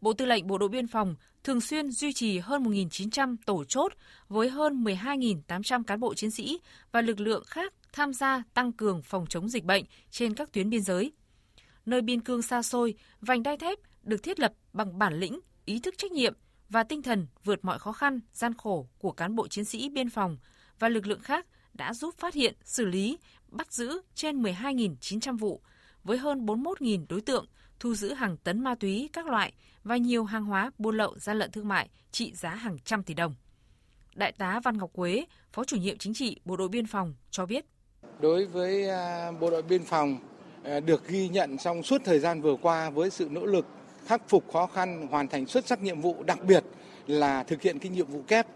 Bộ 0.01 0.13
Tư 0.13 0.25
lệnh 0.25 0.47
Bộ 0.47 0.57
đội 0.57 0.69
Biên 0.69 0.87
phòng 0.87 1.15
thường 1.43 1.61
xuyên 1.61 1.91
duy 1.91 2.13
trì 2.13 2.39
hơn 2.39 2.63
1.900 2.63 3.35
tổ 3.45 3.63
chốt 3.63 3.93
với 4.27 4.49
hơn 4.49 4.83
12.800 4.83 5.83
cán 5.83 5.99
bộ 5.99 6.13
chiến 6.13 6.31
sĩ 6.31 6.59
và 6.91 7.01
lực 7.01 7.19
lượng 7.19 7.43
khác 7.47 7.73
tham 7.93 8.13
gia 8.13 8.43
tăng 8.53 8.71
cường 8.71 9.01
phòng 9.01 9.25
chống 9.29 9.49
dịch 9.49 9.63
bệnh 9.63 9.83
trên 10.11 10.33
các 10.33 10.51
tuyến 10.51 10.69
biên 10.69 10.81
giới. 10.81 11.11
Nơi 11.85 12.01
biên 12.01 12.21
cương 12.21 12.41
xa 12.41 12.61
xôi, 12.61 12.95
vành 13.21 13.43
đai 13.43 13.57
thép 13.57 13.79
được 14.03 14.23
thiết 14.23 14.39
lập 14.39 14.53
bằng 14.73 14.99
bản 14.99 15.19
lĩnh, 15.19 15.39
ý 15.65 15.79
thức 15.79 15.97
trách 15.97 16.11
nhiệm 16.11 16.33
và 16.69 16.83
tinh 16.83 17.01
thần 17.01 17.27
vượt 17.43 17.65
mọi 17.65 17.79
khó 17.79 17.91
khăn, 17.91 18.19
gian 18.33 18.53
khổ 18.53 18.87
của 18.99 19.11
cán 19.11 19.35
bộ 19.35 19.47
chiến 19.47 19.65
sĩ 19.65 19.89
biên 19.89 20.09
phòng 20.09 20.37
và 20.79 20.89
lực 20.89 21.07
lượng 21.07 21.19
khác 21.19 21.45
đã 21.73 21.93
giúp 21.93 22.15
phát 22.17 22.33
hiện, 22.33 22.55
xử 22.63 22.85
lý, 22.85 23.17
bắt 23.47 23.73
giữ 23.73 24.01
trên 24.15 24.43
12.900 24.43 25.37
vụ 25.37 25.61
với 26.03 26.17
hơn 26.17 26.45
41.000 26.45 27.05
đối 27.09 27.21
tượng, 27.21 27.45
thu 27.79 27.95
giữ 27.95 28.13
hàng 28.13 28.37
tấn 28.37 28.63
ma 28.63 28.75
túy 28.75 29.09
các 29.13 29.27
loại 29.27 29.53
và 29.83 29.97
nhiều 29.97 30.23
hàng 30.23 30.45
hóa 30.45 30.71
buôn 30.77 30.97
lậu 30.97 31.19
gian 31.19 31.39
lận 31.39 31.51
thương 31.51 31.67
mại 31.67 31.89
trị 32.11 32.33
giá 32.35 32.49
hàng 32.49 32.77
trăm 32.85 33.03
tỷ 33.03 33.13
đồng. 33.13 33.35
Đại 34.15 34.31
tá 34.31 34.59
Văn 34.63 34.77
Ngọc 34.77 34.89
Quế, 34.93 35.25
Phó 35.51 35.63
chủ 35.63 35.77
nhiệm 35.77 35.97
chính 35.97 36.13
trị 36.13 36.39
Bộ 36.45 36.55
đội 36.55 36.69
Biên 36.69 36.85
phòng 36.85 37.13
cho 37.31 37.45
biết. 37.45 37.65
Đối 38.19 38.45
với 38.45 38.89
à, 38.89 39.31
Bộ 39.31 39.49
đội 39.49 39.61
Biên 39.61 39.83
phòng 39.83 40.19
à, 40.63 40.79
được 40.79 41.07
ghi 41.07 41.29
nhận 41.29 41.57
trong 41.57 41.83
suốt 41.83 42.01
thời 42.05 42.19
gian 42.19 42.41
vừa 42.41 42.55
qua 42.61 42.89
với 42.89 43.09
sự 43.09 43.29
nỗ 43.31 43.45
lực 43.45 43.65
khắc 44.09 44.29
phục 44.29 44.53
khó 44.53 44.67
khăn, 44.67 45.07
hoàn 45.11 45.27
thành 45.27 45.45
xuất 45.45 45.67
sắc 45.67 45.83
nhiệm 45.83 46.01
vụ, 46.01 46.23
đặc 46.23 46.39
biệt 46.43 46.63
là 47.07 47.43
thực 47.43 47.61
hiện 47.61 47.79
cái 47.79 47.89
nhiệm 47.89 48.07
vụ 48.07 48.21
kép 48.27 48.47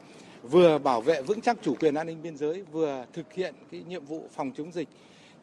vừa 0.44 0.78
bảo 0.78 1.02
vệ 1.02 1.22
vững 1.22 1.42
chắc 1.42 1.58
chủ 1.62 1.76
quyền 1.80 1.96
an 1.96 2.08
ninh 2.08 2.22
biên 2.22 2.38
giới, 2.38 2.64
vừa 2.72 3.06
thực 3.14 3.34
hiện 3.34 3.56
cái 3.72 3.84
nhiệm 3.88 4.06
vụ 4.06 4.30
phòng 4.36 4.52
chống 4.58 4.72
dịch 4.72 4.88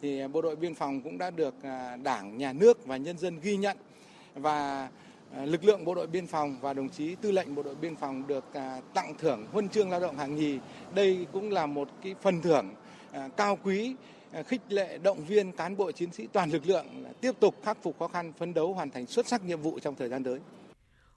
thì 0.02 0.20
à, 0.20 0.28
bộ 0.28 0.42
đội 0.42 0.56
biên 0.56 0.74
phòng 0.74 1.00
cũng 1.00 1.18
đã 1.18 1.30
được 1.30 1.54
à, 1.62 1.96
Đảng, 2.02 2.38
nhà 2.38 2.52
nước 2.52 2.86
và 2.86 2.96
nhân 2.96 3.18
dân 3.18 3.40
ghi 3.40 3.56
nhận 3.56 3.76
và 4.34 4.88
à, 5.36 5.44
lực 5.44 5.64
lượng 5.64 5.84
bộ 5.84 5.94
đội 5.94 6.06
biên 6.06 6.26
phòng 6.26 6.56
và 6.60 6.72
đồng 6.72 6.88
chí 6.88 7.14
tư 7.14 7.32
lệnh 7.32 7.54
bộ 7.54 7.62
đội 7.62 7.74
biên 7.74 7.96
phòng 7.96 8.26
được 8.26 8.44
tặng 8.94 9.14
thưởng 9.18 9.46
huân 9.52 9.68
chương 9.68 9.90
lao 9.90 10.00
động 10.00 10.16
hạng 10.16 10.36
nhì. 10.36 10.58
Đây 10.94 11.26
cũng 11.32 11.50
là 11.50 11.66
một 11.66 11.88
cái 12.02 12.14
phần 12.22 12.42
thưởng 12.42 12.70
cao 13.36 13.58
quý 13.64 13.94
À, 14.32 14.42
khích 14.42 14.60
lệ 14.68 14.98
động 14.98 15.24
viên 15.24 15.52
cán 15.52 15.76
bộ 15.76 15.92
chiến 15.92 16.12
sĩ 16.12 16.26
toàn 16.32 16.50
lực 16.50 16.66
lượng 16.66 16.86
tiếp 17.20 17.32
tục 17.40 17.54
khắc 17.64 17.82
phục 17.82 17.98
khó 17.98 18.08
khăn, 18.08 18.32
phấn 18.32 18.54
đấu 18.54 18.74
hoàn 18.74 18.90
thành 18.90 19.06
xuất 19.06 19.26
sắc 19.26 19.44
nhiệm 19.44 19.60
vụ 19.60 19.78
trong 19.78 19.94
thời 19.94 20.08
gian 20.08 20.24
tới. 20.24 20.40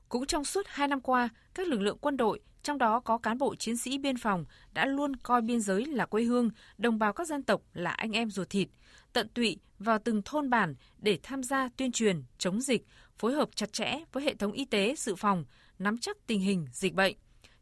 Cũng 0.10 0.26
trong 0.26 0.46
suốt 0.46 0.66
hai 0.68 0.88
năm 0.88 1.02
qua, 1.02 1.30
các 1.54 1.68
lực 1.68 1.82
lượng 1.82 1.98
quân 2.02 2.18
đội, 2.18 2.40
trong 2.64 2.78
đó 2.78 3.00
có 3.00 3.18
cán 3.18 3.38
bộ 3.38 3.56
chiến 3.56 3.78
sĩ 3.78 3.98
biên 3.98 4.18
phòng, 4.18 4.46
đã 4.74 4.86
luôn 4.86 5.16
coi 5.16 5.42
biên 5.42 5.62
giới 5.62 5.86
là 5.86 6.06
quê 6.06 6.24
hương, 6.24 6.50
đồng 6.78 7.00
bào 7.00 7.14
các 7.14 7.28
dân 7.28 7.44
tộc 7.44 7.62
là 7.74 7.92
anh 7.92 8.12
em 8.12 8.30
ruột 8.30 8.50
thịt, 8.50 8.68
tận 9.14 9.28
tụy 9.30 9.58
vào 9.80 10.00
từng 10.00 10.22
thôn 10.26 10.50
bản 10.50 10.76
để 10.98 11.20
tham 11.24 11.44
gia 11.44 11.70
tuyên 11.78 11.92
truyền, 11.92 12.24
chống 12.38 12.62
dịch, 12.62 12.86
phối 13.18 13.34
hợp 13.34 13.50
chặt 13.56 13.74
chẽ 13.74 14.00
với 14.12 14.24
hệ 14.24 14.36
thống 14.36 14.52
y 14.52 14.66
tế, 14.66 14.96
dự 14.98 15.16
phòng, 15.16 15.46
nắm 15.80 15.98
chắc 15.98 16.18
tình 16.28 16.40
hình 16.40 16.68
dịch 16.72 16.94
bệnh, 16.94 17.16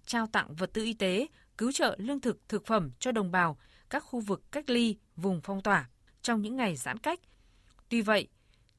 trao 0.06 0.28
tặng 0.28 0.56
vật 0.56 0.70
tư 0.74 0.84
y 0.84 0.94
tế, 0.94 1.28
cứu 1.58 1.72
trợ 1.72 1.96
lương 2.00 2.20
thực, 2.20 2.50
thực 2.50 2.66
phẩm 2.66 2.92
cho 3.00 3.12
đồng 3.12 3.32
bào 3.32 3.58
các 3.92 4.04
khu 4.04 4.20
vực 4.20 4.52
cách 4.52 4.70
ly, 4.70 4.96
vùng 5.16 5.42
phong 5.44 5.62
tỏa 5.62 5.90
trong 6.22 6.42
những 6.42 6.56
ngày 6.56 6.76
giãn 6.76 6.98
cách. 6.98 7.20
Tuy 7.90 8.02
vậy, 8.02 8.28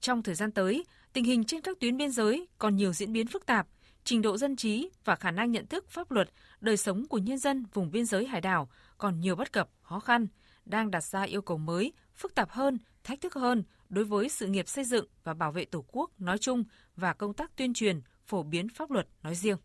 trong 0.01 0.23
thời 0.23 0.35
gian 0.35 0.53
tới, 0.53 0.85
tình 1.13 1.25
hình 1.25 1.45
trên 1.45 1.61
các 1.61 1.81
tuyến 1.81 1.97
biên 1.97 2.11
giới 2.11 2.49
còn 2.59 2.77
nhiều 2.77 2.93
diễn 2.93 3.13
biến 3.13 3.27
phức 3.27 3.47
tạp, 3.47 3.69
trình 4.05 4.23
độ 4.23 4.37
dân 4.39 4.57
trí 4.57 4.91
và 5.05 5.17
khả 5.17 5.31
năng 5.31 5.53
nhận 5.53 5.67
thức 5.67 5.89
pháp 5.89 6.11
luật, 6.11 6.31
đời 6.61 6.77
sống 6.77 7.07
của 7.09 7.19
nhân 7.19 7.39
dân 7.39 7.65
vùng 7.75 7.91
biên 7.91 8.07
giới 8.07 8.27
hải 8.27 8.41
đảo 8.41 8.71
còn 8.99 9.21
nhiều 9.21 9.37
bất 9.37 9.53
cập, 9.53 9.71
khó 9.83 10.01
khăn, 10.01 10.27
đang 10.65 10.91
đặt 10.91 11.05
ra 11.05 11.23
yêu 11.23 11.43
cầu 11.43 11.59
mới, 11.59 11.93
phức 12.15 12.35
tạp 12.35 12.51
hơn, 12.51 12.79
thách 13.05 13.21
thức 13.21 13.35
hơn 13.35 13.65
đối 13.89 14.05
với 14.05 14.29
sự 14.29 14.47
nghiệp 14.47 14.69
xây 14.69 14.85
dựng 14.85 15.07
và 15.25 15.35
bảo 15.35 15.53
vệ 15.53 15.65
Tổ 15.65 15.85
quốc 15.89 16.21
nói 16.21 16.39
chung 16.39 16.65
và 16.97 17.13
công 17.13 17.35
tác 17.35 17.57
tuyên 17.57 17.75
truyền, 17.75 18.01
phổ 18.27 18.43
biến 18.43 18.69
pháp 18.69 18.91
luật 18.91 19.09
nói 19.23 19.35
riêng. 19.35 19.57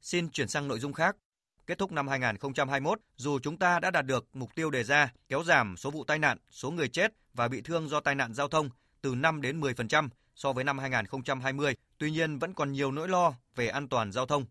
Xin 0.00 0.30
chuyển 0.30 0.48
sang 0.48 0.68
nội 0.68 0.78
dung 0.78 0.92
khác. 0.92 1.16
Kết 1.70 1.78
thúc 1.78 1.92
năm 1.92 2.08
2021, 2.08 3.00
dù 3.16 3.38
chúng 3.38 3.56
ta 3.56 3.80
đã 3.80 3.90
đạt 3.90 4.06
được 4.06 4.26
mục 4.32 4.54
tiêu 4.54 4.70
đề 4.70 4.84
ra 4.84 5.12
kéo 5.28 5.44
giảm 5.44 5.76
số 5.76 5.90
vụ 5.90 6.04
tai 6.04 6.18
nạn, 6.18 6.38
số 6.50 6.70
người 6.70 6.88
chết 6.88 7.12
và 7.34 7.48
bị 7.48 7.60
thương 7.62 7.88
do 7.88 8.00
tai 8.00 8.14
nạn 8.14 8.34
giao 8.34 8.48
thông 8.48 8.70
từ 9.02 9.14
5 9.14 9.40
đến 9.40 9.60
10% 9.60 10.08
so 10.34 10.52
với 10.52 10.64
năm 10.64 10.78
2020, 10.78 11.74
tuy 11.98 12.10
nhiên 12.10 12.38
vẫn 12.38 12.54
còn 12.54 12.72
nhiều 12.72 12.92
nỗi 12.92 13.08
lo 13.08 13.34
về 13.56 13.68
an 13.68 13.88
toàn 13.88 14.12
giao 14.12 14.26
thông. 14.26 14.44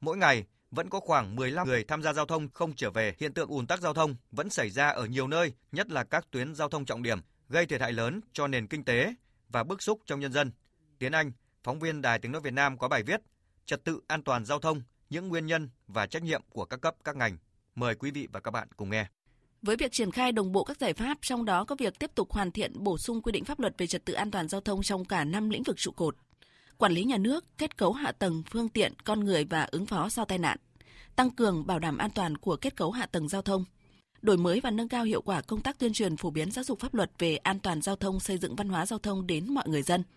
Mỗi 0.00 0.16
ngày, 0.16 0.44
vẫn 0.70 0.90
có 0.90 1.00
khoảng 1.00 1.36
15 1.36 1.66
người 1.66 1.84
tham 1.84 2.02
gia 2.02 2.12
giao 2.12 2.26
thông 2.26 2.48
không 2.48 2.72
trở 2.76 2.90
về. 2.90 3.14
Hiện 3.18 3.34
tượng 3.34 3.48
ùn 3.48 3.66
tắc 3.66 3.80
giao 3.80 3.94
thông 3.94 4.16
vẫn 4.30 4.50
xảy 4.50 4.70
ra 4.70 4.88
ở 4.88 5.06
nhiều 5.06 5.28
nơi, 5.28 5.52
nhất 5.72 5.90
là 5.90 6.04
các 6.04 6.26
tuyến 6.30 6.54
giao 6.54 6.68
thông 6.68 6.84
trọng 6.84 7.02
điểm, 7.02 7.20
gây 7.48 7.66
thiệt 7.66 7.80
hại 7.80 7.92
lớn 7.92 8.20
cho 8.32 8.46
nền 8.46 8.66
kinh 8.66 8.84
tế 8.84 9.14
và 9.48 9.64
bức 9.64 9.82
xúc 9.82 10.00
trong 10.06 10.20
nhân 10.20 10.32
dân. 10.32 10.52
Tiến 10.98 11.12
Anh, 11.12 11.32
phóng 11.62 11.80
viên 11.80 12.02
Đài 12.02 12.18
Tiếng 12.18 12.32
nói 12.32 12.40
Việt 12.40 12.52
Nam 12.52 12.78
có 12.78 12.88
bài 12.88 13.02
viết 13.02 13.20
Trật 13.66 13.84
tự 13.84 14.00
an 14.06 14.22
toàn 14.22 14.44
giao 14.44 14.58
thông, 14.58 14.82
những 15.10 15.28
nguyên 15.28 15.46
nhân 15.46 15.68
và 15.88 16.06
trách 16.06 16.22
nhiệm 16.22 16.42
của 16.50 16.64
các 16.64 16.80
cấp 16.80 16.96
các 17.04 17.16
ngành. 17.16 17.36
Mời 17.74 17.94
quý 17.94 18.10
vị 18.10 18.28
và 18.32 18.40
các 18.40 18.50
bạn 18.50 18.68
cùng 18.76 18.90
nghe. 18.90 19.06
Với 19.62 19.76
việc 19.76 19.92
triển 19.92 20.10
khai 20.10 20.32
đồng 20.32 20.52
bộ 20.52 20.64
các 20.64 20.78
giải 20.80 20.92
pháp, 20.92 21.18
trong 21.22 21.44
đó 21.44 21.64
có 21.64 21.76
việc 21.78 21.98
tiếp 21.98 22.10
tục 22.14 22.32
hoàn 22.32 22.50
thiện 22.50 22.84
bổ 22.84 22.98
sung 22.98 23.22
quy 23.22 23.32
định 23.32 23.44
pháp 23.44 23.60
luật 23.60 23.74
về 23.78 23.86
trật 23.86 24.04
tự 24.04 24.12
an 24.12 24.30
toàn 24.30 24.48
giao 24.48 24.60
thông 24.60 24.82
trong 24.82 25.04
cả 25.04 25.24
năm 25.24 25.50
lĩnh 25.50 25.62
vực 25.62 25.76
trụ 25.76 25.90
cột. 25.90 26.16
Quản 26.78 26.92
lý 26.92 27.04
nhà 27.04 27.16
nước, 27.18 27.44
kết 27.58 27.76
cấu 27.76 27.92
hạ 27.92 28.12
tầng, 28.12 28.42
phương 28.50 28.68
tiện, 28.68 28.92
con 29.04 29.20
người 29.20 29.44
và 29.44 29.62
ứng 29.62 29.86
phó 29.86 30.08
sau 30.08 30.24
tai 30.24 30.38
nạn. 30.38 30.58
Tăng 31.16 31.30
cường 31.30 31.66
bảo 31.66 31.78
đảm 31.78 31.98
an 31.98 32.10
toàn 32.10 32.36
của 32.36 32.56
kết 32.56 32.76
cấu 32.76 32.90
hạ 32.90 33.06
tầng 33.06 33.28
giao 33.28 33.42
thông. 33.42 33.64
Đổi 34.22 34.36
mới 34.36 34.60
và 34.60 34.70
nâng 34.70 34.88
cao 34.88 35.04
hiệu 35.04 35.22
quả 35.22 35.40
công 35.40 35.60
tác 35.60 35.78
tuyên 35.78 35.92
truyền 35.92 36.16
phổ 36.16 36.30
biến 36.30 36.50
giáo 36.50 36.64
dục 36.64 36.80
pháp 36.80 36.94
luật 36.94 37.10
về 37.18 37.36
an 37.36 37.60
toàn 37.60 37.82
giao 37.82 37.96
thông, 37.96 38.20
xây 38.20 38.38
dựng 38.38 38.56
văn 38.56 38.68
hóa 38.68 38.86
giao 38.86 38.98
thông 38.98 39.26
đến 39.26 39.54
mọi 39.54 39.68
người 39.68 39.82
dân– 39.82 40.02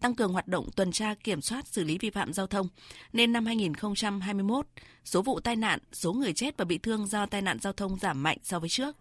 tăng 0.00 0.14
cường 0.14 0.32
hoạt 0.32 0.48
động 0.48 0.68
tuần 0.76 0.92
tra 0.92 1.14
kiểm 1.14 1.40
soát 1.40 1.66
xử 1.66 1.84
lý 1.84 1.98
vi 1.98 2.10
phạm 2.10 2.32
giao 2.32 2.46
thông, 2.46 2.68
nên 3.12 3.32
năm 3.32 3.46
2021, 3.46 4.66
số 5.04 5.22
vụ 5.22 5.40
tai 5.40 5.56
nạn, 5.56 5.78
số 5.92 6.12
người 6.12 6.32
chết 6.32 6.56
và 6.56 6.64
bị 6.64 6.78
thương 6.78 7.06
do 7.06 7.26
tai 7.26 7.42
nạn 7.42 7.58
giao 7.58 7.72
thông 7.72 7.98
giảm 7.98 8.22
mạnh 8.22 8.38
so 8.42 8.58
với 8.58 8.68
trước. 8.68 8.96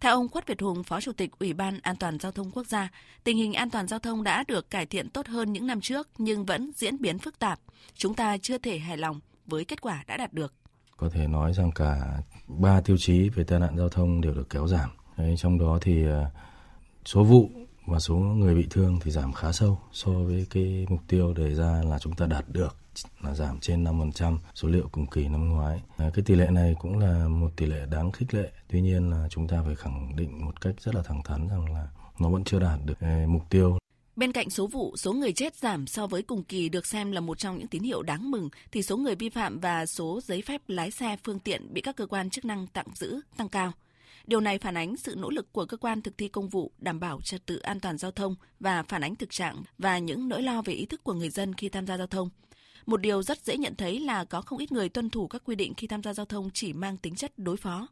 Theo 0.00 0.12
ông 0.12 0.28
Khuất 0.28 0.46
Việt 0.46 0.60
Hùng, 0.60 0.84
Phó 0.84 1.00
Chủ 1.00 1.12
tịch 1.12 1.30
Ủy 1.38 1.52
ban 1.52 1.78
An 1.82 1.96
toàn 1.96 2.18
Giao 2.18 2.32
thông 2.32 2.50
Quốc 2.50 2.66
gia, 2.66 2.88
tình 3.24 3.36
hình 3.36 3.52
an 3.52 3.70
toàn 3.70 3.88
giao 3.88 3.98
thông 3.98 4.22
đã 4.22 4.44
được 4.48 4.70
cải 4.70 4.86
thiện 4.86 5.10
tốt 5.10 5.26
hơn 5.26 5.52
những 5.52 5.66
năm 5.66 5.80
trước 5.80 6.08
nhưng 6.18 6.44
vẫn 6.44 6.70
diễn 6.76 7.00
biến 7.00 7.18
phức 7.18 7.38
tạp. 7.38 7.60
Chúng 7.94 8.14
ta 8.14 8.38
chưa 8.38 8.58
thể 8.58 8.78
hài 8.78 8.96
lòng 8.96 9.20
với 9.46 9.64
kết 9.64 9.80
quả 9.80 10.04
đã 10.06 10.16
đạt 10.16 10.32
được. 10.32 10.54
Có 10.96 11.08
thể 11.08 11.26
nói 11.26 11.52
rằng 11.52 11.70
cả 11.74 12.18
ba 12.46 12.80
tiêu 12.80 12.96
chí 12.98 13.28
về 13.28 13.44
tai 13.44 13.60
nạn 13.60 13.76
giao 13.76 13.88
thông 13.88 14.20
đều 14.20 14.34
được 14.34 14.50
kéo 14.50 14.66
giảm. 14.66 14.90
Đấy, 15.16 15.34
trong 15.38 15.58
đó 15.58 15.78
thì 15.80 16.04
ờ, 16.04 16.30
số 17.04 17.24
vụ 17.24 17.50
và 17.86 17.98
số 17.98 18.14
người 18.14 18.54
bị 18.54 18.66
thương 18.70 18.98
thì 19.02 19.10
giảm 19.10 19.32
khá 19.32 19.52
sâu 19.52 19.78
so 19.92 20.10
với 20.10 20.46
cái 20.50 20.86
mục 20.88 21.00
tiêu 21.08 21.34
đề 21.34 21.54
ra 21.54 21.82
là 21.88 21.98
chúng 21.98 22.14
ta 22.14 22.26
đạt 22.26 22.44
được 22.48 22.76
là 23.22 23.34
giảm 23.34 23.60
trên 23.60 23.84
5% 23.84 24.38
số 24.54 24.68
liệu 24.68 24.88
cùng 24.92 25.06
kỳ 25.06 25.28
năm 25.28 25.48
ngoái. 25.48 25.82
À, 25.96 26.10
cái 26.14 26.24
tỷ 26.24 26.34
lệ 26.34 26.46
này 26.50 26.74
cũng 26.80 26.98
là 26.98 27.28
một 27.28 27.50
tỷ 27.56 27.66
lệ 27.66 27.86
đáng 27.90 28.12
khích 28.12 28.34
lệ. 28.34 28.52
Tuy 28.68 28.80
nhiên 28.80 29.10
là 29.10 29.28
chúng 29.30 29.48
ta 29.48 29.62
phải 29.66 29.74
khẳng 29.74 30.16
định 30.16 30.44
một 30.44 30.60
cách 30.60 30.74
rất 30.80 30.94
là 30.94 31.02
thẳng 31.02 31.22
thắn 31.22 31.48
rằng 31.48 31.74
là 31.74 31.88
nó 32.18 32.28
vẫn 32.28 32.44
chưa 32.44 32.58
đạt 32.58 32.78
được 32.84 33.00
eh, 33.00 33.28
mục 33.28 33.42
tiêu. 33.50 33.78
Bên 34.16 34.32
cạnh 34.32 34.50
số 34.50 34.66
vụ, 34.66 34.96
số 34.96 35.12
người 35.12 35.32
chết 35.32 35.56
giảm 35.56 35.86
so 35.86 36.06
với 36.06 36.22
cùng 36.22 36.44
kỳ 36.44 36.68
được 36.68 36.86
xem 36.86 37.12
là 37.12 37.20
một 37.20 37.38
trong 37.38 37.58
những 37.58 37.68
tín 37.68 37.82
hiệu 37.82 38.02
đáng 38.02 38.30
mừng, 38.30 38.48
thì 38.72 38.82
số 38.82 38.96
người 38.96 39.14
vi 39.14 39.28
phạm 39.28 39.60
và 39.60 39.86
số 39.86 40.20
giấy 40.22 40.42
phép 40.42 40.62
lái 40.68 40.90
xe 40.90 41.16
phương 41.24 41.38
tiện 41.38 41.74
bị 41.74 41.80
các 41.80 41.96
cơ 41.96 42.06
quan 42.06 42.30
chức 42.30 42.44
năng 42.44 42.66
tạm 42.66 42.86
giữ 42.94 43.20
tăng 43.36 43.48
cao. 43.48 43.72
Điều 44.24 44.40
này 44.40 44.58
phản 44.58 44.76
ánh 44.76 44.96
sự 44.96 45.14
nỗ 45.18 45.30
lực 45.30 45.52
của 45.52 45.66
cơ 45.66 45.76
quan 45.76 46.02
thực 46.02 46.18
thi 46.18 46.28
công 46.28 46.48
vụ 46.48 46.72
đảm 46.78 47.00
bảo 47.00 47.20
trật 47.24 47.46
tự 47.46 47.58
an 47.58 47.80
toàn 47.80 47.98
giao 47.98 48.10
thông 48.10 48.34
và 48.60 48.82
phản 48.82 49.04
ánh 49.04 49.16
thực 49.16 49.30
trạng 49.30 49.56
và 49.78 49.98
những 49.98 50.28
nỗi 50.28 50.42
lo 50.42 50.62
về 50.62 50.74
ý 50.74 50.86
thức 50.86 51.04
của 51.04 51.12
người 51.12 51.30
dân 51.30 51.54
khi 51.54 51.68
tham 51.68 51.86
gia 51.86 51.98
giao 51.98 52.06
thông. 52.06 52.30
Một 52.86 53.00
điều 53.00 53.22
rất 53.22 53.38
dễ 53.38 53.56
nhận 53.56 53.74
thấy 53.74 54.00
là 54.00 54.24
có 54.24 54.40
không 54.40 54.58
ít 54.58 54.72
người 54.72 54.88
tuân 54.88 55.10
thủ 55.10 55.28
các 55.28 55.42
quy 55.44 55.54
định 55.54 55.74
khi 55.76 55.86
tham 55.86 56.02
gia 56.02 56.14
giao 56.14 56.26
thông 56.26 56.50
chỉ 56.54 56.72
mang 56.72 56.96
tính 56.96 57.14
chất 57.14 57.32
đối 57.36 57.56
phó. 57.56 57.88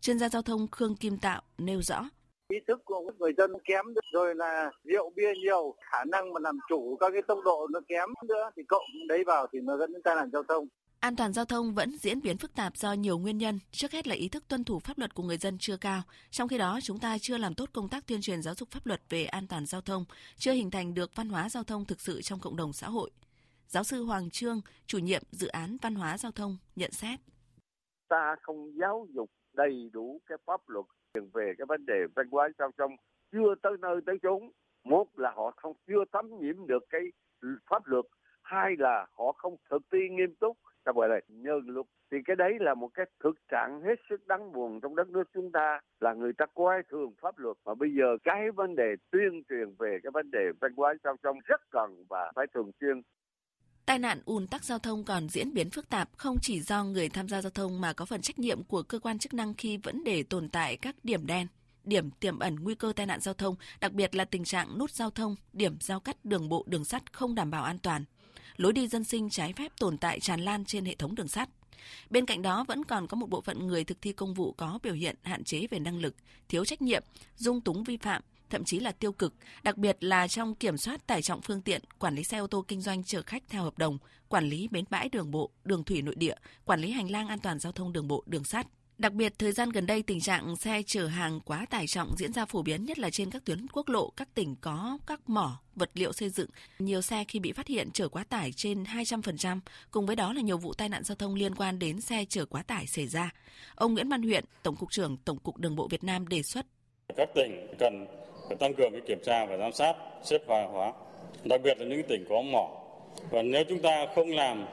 Chuyên 0.00 0.18
gia 0.18 0.28
giao 0.28 0.42
thông 0.42 0.66
Khương 0.72 0.96
Kim 0.96 1.18
Tạo 1.18 1.42
nêu 1.58 1.82
rõ 1.82 2.08
ý 2.50 2.58
thức 2.68 2.80
của 2.84 3.12
người 3.18 3.32
dân 3.38 3.50
kém 3.64 3.84
rồi 4.12 4.34
là 4.34 4.70
rượu 4.84 5.12
bia 5.16 5.34
nhiều, 5.42 5.74
khả 5.90 6.04
năng 6.04 6.32
mà 6.32 6.40
làm 6.40 6.58
chủ 6.68 6.96
các 7.00 7.10
cái 7.12 7.22
tốc 7.22 7.38
độ 7.44 7.66
nó 7.70 7.80
kém 7.88 8.08
nữa, 8.28 8.50
thì 8.56 8.62
cộng 8.68 8.86
đấy 9.08 9.24
vào 9.26 9.46
thì 9.52 9.58
nó 9.62 9.76
dẫn 9.76 9.92
đến 9.92 10.02
tai 10.02 10.16
nạn 10.16 10.30
giao 10.32 10.42
thông 10.42 10.68
An 11.00 11.16
toàn 11.16 11.32
giao 11.32 11.44
thông 11.44 11.74
vẫn 11.74 11.90
diễn 11.98 12.20
biến 12.22 12.38
phức 12.38 12.54
tạp 12.54 12.76
do 12.76 12.92
nhiều 12.92 13.18
nguyên 13.18 13.38
nhân, 13.38 13.58
trước 13.70 13.92
hết 13.92 14.08
là 14.08 14.14
ý 14.14 14.28
thức 14.28 14.44
tuân 14.48 14.64
thủ 14.64 14.78
pháp 14.78 14.98
luật 14.98 15.14
của 15.14 15.22
người 15.22 15.36
dân 15.36 15.56
chưa 15.60 15.76
cao. 15.76 16.02
Trong 16.30 16.48
khi 16.48 16.58
đó, 16.58 16.78
chúng 16.82 16.98
ta 16.98 17.18
chưa 17.18 17.38
làm 17.38 17.54
tốt 17.54 17.68
công 17.72 17.88
tác 17.88 18.06
tuyên 18.06 18.20
truyền 18.20 18.42
giáo 18.42 18.54
dục 18.54 18.68
pháp 18.70 18.86
luật 18.86 19.00
về 19.08 19.24
an 19.24 19.46
toàn 19.46 19.66
giao 19.66 19.80
thông, 19.80 20.04
chưa 20.36 20.52
hình 20.52 20.70
thành 20.70 20.94
được 20.94 21.10
văn 21.14 21.28
hóa 21.28 21.48
giao 21.48 21.64
thông 21.64 21.84
thực 21.84 22.00
sự 22.00 22.22
trong 22.22 22.38
cộng 22.42 22.56
đồng 22.56 22.72
xã 22.72 22.88
hội. 22.88 23.10
Giáo 23.66 23.84
sư 23.84 24.04
Hoàng 24.04 24.30
Trương, 24.30 24.60
chủ 24.86 24.98
nhiệm 24.98 25.22
dự 25.30 25.48
án 25.48 25.76
văn 25.82 25.94
hóa 25.94 26.18
giao 26.18 26.32
thông, 26.32 26.56
nhận 26.76 26.92
xét. 26.92 27.20
Ta 28.08 28.36
không 28.42 28.72
giáo 28.80 29.06
dục 29.14 29.30
đầy 29.52 29.90
đủ 29.92 30.20
cái 30.26 30.38
pháp 30.46 30.60
luật 30.68 30.86
về 31.32 31.52
cái 31.58 31.66
vấn 31.68 31.86
đề 31.86 31.98
văn 32.16 32.26
hóa 32.30 32.48
giao 32.58 32.70
thông 32.78 32.96
chưa 33.32 33.54
tới 33.62 33.72
nơi 33.80 33.96
tới 34.06 34.16
chốn. 34.22 34.50
Một 34.84 35.18
là 35.18 35.32
họ 35.36 35.52
không 35.56 35.76
chưa 35.86 36.04
thấm 36.12 36.26
nhiễm 36.40 36.66
được 36.66 36.84
cái 36.90 37.02
pháp 37.70 37.86
luật, 37.86 38.04
hai 38.42 38.70
là 38.78 39.06
họ 39.18 39.32
không 39.36 39.56
thực 39.70 39.82
thi 39.92 39.98
nghiêm 40.10 40.34
túc 40.40 40.56
ta 40.84 40.92
gọi 40.94 41.08
là 41.08 41.20
nhân 41.28 41.60
luật 41.66 41.86
thì 42.10 42.18
cái 42.24 42.36
đấy 42.36 42.52
là 42.60 42.74
một 42.74 42.88
cái 42.94 43.06
thực 43.24 43.36
trạng 43.50 43.80
hết 43.82 43.94
sức 44.10 44.26
đáng 44.26 44.52
buồn 44.52 44.80
trong 44.80 44.96
đất 44.96 45.08
nước 45.08 45.24
chúng 45.34 45.52
ta 45.52 45.80
là 46.00 46.14
người 46.14 46.32
ta 46.38 46.46
coi 46.54 46.82
thường 46.90 47.14
pháp 47.22 47.38
luật. 47.38 47.56
Mà 47.64 47.74
bây 47.74 47.90
giờ 47.98 48.16
cái 48.24 48.50
vấn 48.50 48.76
đề 48.76 48.94
tuyên 49.10 49.42
truyền 49.48 49.74
về 49.78 49.98
cái 50.02 50.10
vấn 50.10 50.30
đề 50.30 50.44
văn 50.60 50.72
hóa 50.76 50.94
giao 51.04 51.16
thông 51.22 51.36
rất 51.44 51.60
cần 51.70 52.04
và 52.08 52.32
phải 52.34 52.46
thường 52.54 52.70
xuyên. 52.80 53.02
Tai 53.86 53.98
nạn 53.98 54.20
ùn 54.24 54.46
tắc 54.46 54.64
giao 54.64 54.78
thông 54.78 55.04
còn 55.04 55.28
diễn 55.28 55.54
biến 55.54 55.70
phức 55.70 55.88
tạp 55.90 56.08
không 56.16 56.36
chỉ 56.42 56.60
do 56.60 56.84
người 56.84 57.08
tham 57.08 57.28
gia 57.28 57.42
giao 57.42 57.50
thông 57.50 57.80
mà 57.80 57.92
có 57.92 58.04
phần 58.04 58.20
trách 58.20 58.38
nhiệm 58.38 58.62
của 58.62 58.82
cơ 58.82 58.98
quan 58.98 59.18
chức 59.18 59.34
năng 59.34 59.54
khi 59.54 59.76
vẫn 59.76 60.04
để 60.04 60.22
tồn 60.22 60.48
tại 60.48 60.76
các 60.76 60.96
điểm 61.02 61.26
đen, 61.26 61.46
điểm 61.84 62.10
tiềm 62.10 62.38
ẩn 62.38 62.56
nguy 62.60 62.74
cơ 62.74 62.92
tai 62.96 63.06
nạn 63.06 63.20
giao 63.20 63.34
thông, 63.34 63.56
đặc 63.80 63.92
biệt 63.92 64.14
là 64.14 64.24
tình 64.24 64.44
trạng 64.44 64.78
nút 64.78 64.90
giao 64.90 65.10
thông, 65.10 65.36
điểm 65.52 65.76
giao 65.80 66.00
cắt 66.00 66.16
đường 66.24 66.48
bộ 66.48 66.64
đường 66.66 66.84
sắt 66.84 67.12
không 67.12 67.34
đảm 67.34 67.50
bảo 67.50 67.64
an 67.64 67.78
toàn 67.82 68.04
lối 68.56 68.72
đi 68.72 68.88
dân 68.88 69.04
sinh 69.04 69.30
trái 69.30 69.52
phép 69.52 69.72
tồn 69.78 69.98
tại 69.98 70.20
tràn 70.20 70.40
lan 70.40 70.64
trên 70.64 70.84
hệ 70.84 70.94
thống 70.94 71.14
đường 71.14 71.28
sắt. 71.28 71.48
Bên 72.10 72.26
cạnh 72.26 72.42
đó 72.42 72.64
vẫn 72.68 72.84
còn 72.84 73.06
có 73.06 73.16
một 73.16 73.30
bộ 73.30 73.40
phận 73.40 73.66
người 73.66 73.84
thực 73.84 74.02
thi 74.02 74.12
công 74.12 74.34
vụ 74.34 74.52
có 74.52 74.78
biểu 74.82 74.94
hiện 74.94 75.16
hạn 75.22 75.44
chế 75.44 75.66
về 75.70 75.78
năng 75.78 75.98
lực, 75.98 76.14
thiếu 76.48 76.64
trách 76.64 76.82
nhiệm, 76.82 77.02
dung 77.36 77.60
túng 77.60 77.84
vi 77.84 77.96
phạm, 77.96 78.22
thậm 78.50 78.64
chí 78.64 78.80
là 78.80 78.92
tiêu 78.92 79.12
cực, 79.12 79.34
đặc 79.62 79.76
biệt 79.76 79.96
là 80.00 80.28
trong 80.28 80.54
kiểm 80.54 80.76
soát 80.76 81.06
tải 81.06 81.22
trọng 81.22 81.42
phương 81.42 81.62
tiện, 81.62 81.82
quản 81.98 82.14
lý 82.14 82.24
xe 82.24 82.38
ô 82.38 82.46
tô 82.46 82.64
kinh 82.68 82.80
doanh 82.80 83.04
chở 83.04 83.22
khách 83.22 83.42
theo 83.48 83.62
hợp 83.62 83.78
đồng, 83.78 83.98
quản 84.28 84.48
lý 84.48 84.68
bến 84.68 84.84
bãi 84.90 85.08
đường 85.08 85.30
bộ, 85.30 85.50
đường 85.64 85.84
thủy 85.84 86.02
nội 86.02 86.14
địa, 86.14 86.34
quản 86.64 86.80
lý 86.80 86.90
hành 86.90 87.10
lang 87.10 87.28
an 87.28 87.38
toàn 87.38 87.58
giao 87.58 87.72
thông 87.72 87.92
đường 87.92 88.08
bộ, 88.08 88.22
đường 88.26 88.44
sắt. 88.44 88.66
Đặc 89.00 89.12
biệt, 89.12 89.32
thời 89.38 89.52
gian 89.52 89.70
gần 89.70 89.86
đây 89.86 90.02
tình 90.02 90.20
trạng 90.20 90.56
xe 90.56 90.82
chở 90.86 91.06
hàng 91.06 91.40
quá 91.40 91.66
tải 91.70 91.86
trọng 91.86 92.16
diễn 92.16 92.32
ra 92.32 92.44
phổ 92.46 92.62
biến 92.62 92.84
nhất 92.84 92.98
là 92.98 93.10
trên 93.10 93.30
các 93.30 93.44
tuyến 93.44 93.66
quốc 93.72 93.88
lộ, 93.88 94.10
các 94.10 94.28
tỉnh 94.34 94.56
có 94.60 94.98
các 95.06 95.20
mỏ, 95.26 95.60
vật 95.74 95.90
liệu 95.94 96.12
xây 96.12 96.28
dựng. 96.28 96.50
Nhiều 96.78 97.02
xe 97.02 97.24
khi 97.28 97.38
bị 97.38 97.52
phát 97.52 97.66
hiện 97.66 97.90
chở 97.90 98.08
quá 98.08 98.24
tải 98.28 98.52
trên 98.52 98.84
200%, 98.84 99.60
cùng 99.90 100.06
với 100.06 100.16
đó 100.16 100.32
là 100.32 100.40
nhiều 100.42 100.58
vụ 100.58 100.74
tai 100.74 100.88
nạn 100.88 101.04
giao 101.04 101.16
thông 101.16 101.34
liên 101.34 101.54
quan 101.54 101.78
đến 101.78 102.00
xe 102.00 102.24
chở 102.28 102.44
quá 102.44 102.62
tải 102.62 102.86
xảy 102.86 103.06
ra. 103.06 103.30
Ông 103.74 103.94
Nguyễn 103.94 104.08
Văn 104.08 104.22
Huyện, 104.22 104.44
Tổng 104.62 104.76
cục 104.76 104.90
trưởng 104.90 105.16
Tổng 105.16 105.38
cục 105.38 105.56
Đường 105.56 105.76
bộ 105.76 105.88
Việt 105.88 106.04
Nam 106.04 106.28
đề 106.28 106.42
xuất. 106.42 106.66
Các 107.16 107.28
tỉnh 107.34 107.66
cần 107.78 108.06
phải 108.48 108.56
tăng 108.56 108.74
cường 108.74 108.92
cái 108.92 109.00
kiểm 109.08 109.18
tra 109.24 109.46
và 109.46 109.56
giám 109.56 109.72
sát 109.72 109.92
xếp 110.24 110.38
hàng 110.48 110.72
hóa, 110.72 110.92
đặc 111.44 111.60
biệt 111.64 111.78
là 111.78 111.86
những 111.86 112.02
tỉnh 112.08 112.24
có 112.28 112.42
mỏ. 112.42 112.68
Và 113.30 113.42
nếu 113.42 113.64
chúng 113.68 113.82
ta 113.82 114.06
không 114.14 114.30
làm 114.30 114.66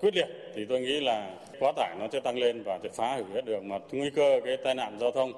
quyết 0.00 0.14
liệt 0.14 0.28
thì 0.54 0.66
tôi 0.68 0.80
nghĩ 0.80 1.00
là 1.00 1.34
quá 1.60 1.72
tải 1.76 1.96
nó 1.98 2.06
sẽ 2.12 2.20
tăng 2.20 2.38
lên 2.38 2.62
và 2.62 2.78
sẽ 2.82 2.88
phá 2.88 3.14
hủy 3.14 3.24
hết 3.34 3.44
đường 3.44 3.68
mà 3.68 3.78
nguy 3.92 4.10
cơ 4.10 4.40
cái 4.44 4.56
tai 4.64 4.74
nạn 4.74 4.98
giao 5.00 5.10
thông 5.10 5.32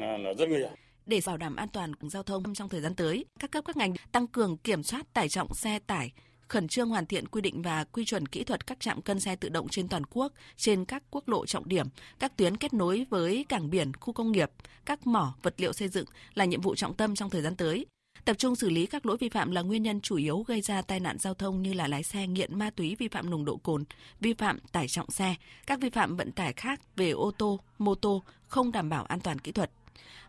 à, 0.00 0.16
là 0.16 0.34
rất 0.34 0.48
nguy 0.48 0.58
hiểm. 0.58 0.70
Để 1.06 1.20
bảo 1.26 1.36
đảm 1.36 1.56
an 1.56 1.68
toàn 1.72 1.92
giao 2.02 2.22
thông 2.22 2.54
trong 2.54 2.68
thời 2.68 2.80
gian 2.80 2.94
tới, 2.94 3.24
các 3.40 3.50
cấp 3.50 3.64
các 3.66 3.76
ngành 3.76 3.94
tăng 4.12 4.26
cường 4.26 4.56
kiểm 4.56 4.82
soát 4.82 5.06
tải 5.14 5.28
trọng 5.28 5.54
xe 5.54 5.78
tải, 5.86 6.12
khẩn 6.48 6.68
trương 6.68 6.88
hoàn 6.88 7.06
thiện 7.06 7.28
quy 7.28 7.40
định 7.40 7.62
và 7.62 7.84
quy 7.84 8.04
chuẩn 8.04 8.26
kỹ 8.26 8.44
thuật 8.44 8.66
các 8.66 8.80
trạm 8.80 9.02
cân 9.02 9.20
xe 9.20 9.36
tự 9.36 9.48
động 9.48 9.68
trên 9.68 9.88
toàn 9.88 10.02
quốc, 10.10 10.32
trên 10.56 10.84
các 10.84 11.02
quốc 11.10 11.28
lộ 11.28 11.46
trọng 11.46 11.68
điểm, 11.68 11.86
các 12.18 12.36
tuyến 12.36 12.56
kết 12.56 12.74
nối 12.74 13.06
với 13.10 13.44
cảng 13.48 13.70
biển, 13.70 13.92
khu 14.00 14.12
công 14.12 14.32
nghiệp, 14.32 14.50
các 14.84 15.06
mỏ, 15.06 15.34
vật 15.42 15.54
liệu 15.56 15.72
xây 15.72 15.88
dựng 15.88 16.06
là 16.34 16.44
nhiệm 16.44 16.60
vụ 16.60 16.74
trọng 16.74 16.94
tâm 16.94 17.14
trong 17.14 17.30
thời 17.30 17.42
gian 17.42 17.56
tới. 17.56 17.86
Tập 18.24 18.38
trung 18.38 18.56
xử 18.56 18.70
lý 18.70 18.86
các 18.86 19.06
lỗi 19.06 19.16
vi 19.20 19.28
phạm 19.28 19.50
là 19.50 19.62
nguyên 19.62 19.82
nhân 19.82 20.00
chủ 20.00 20.16
yếu 20.16 20.42
gây 20.42 20.60
ra 20.60 20.82
tai 20.82 21.00
nạn 21.00 21.18
giao 21.18 21.34
thông 21.34 21.62
như 21.62 21.72
là 21.72 21.88
lái 21.88 22.02
xe 22.02 22.26
nghiện 22.26 22.58
ma 22.58 22.70
túy 22.70 22.96
vi 22.98 23.08
phạm 23.08 23.30
nồng 23.30 23.44
độ 23.44 23.56
cồn, 23.56 23.84
vi 24.20 24.34
phạm 24.34 24.58
tải 24.72 24.88
trọng 24.88 25.10
xe, 25.10 25.34
các 25.66 25.80
vi 25.80 25.90
phạm 25.90 26.16
vận 26.16 26.32
tải 26.32 26.52
khác 26.52 26.80
về 26.96 27.10
ô 27.10 27.30
tô, 27.38 27.60
mô 27.78 27.94
tô 27.94 28.22
không 28.48 28.72
đảm 28.72 28.88
bảo 28.88 29.04
an 29.04 29.20
toàn 29.20 29.38
kỹ 29.38 29.52
thuật. 29.52 29.70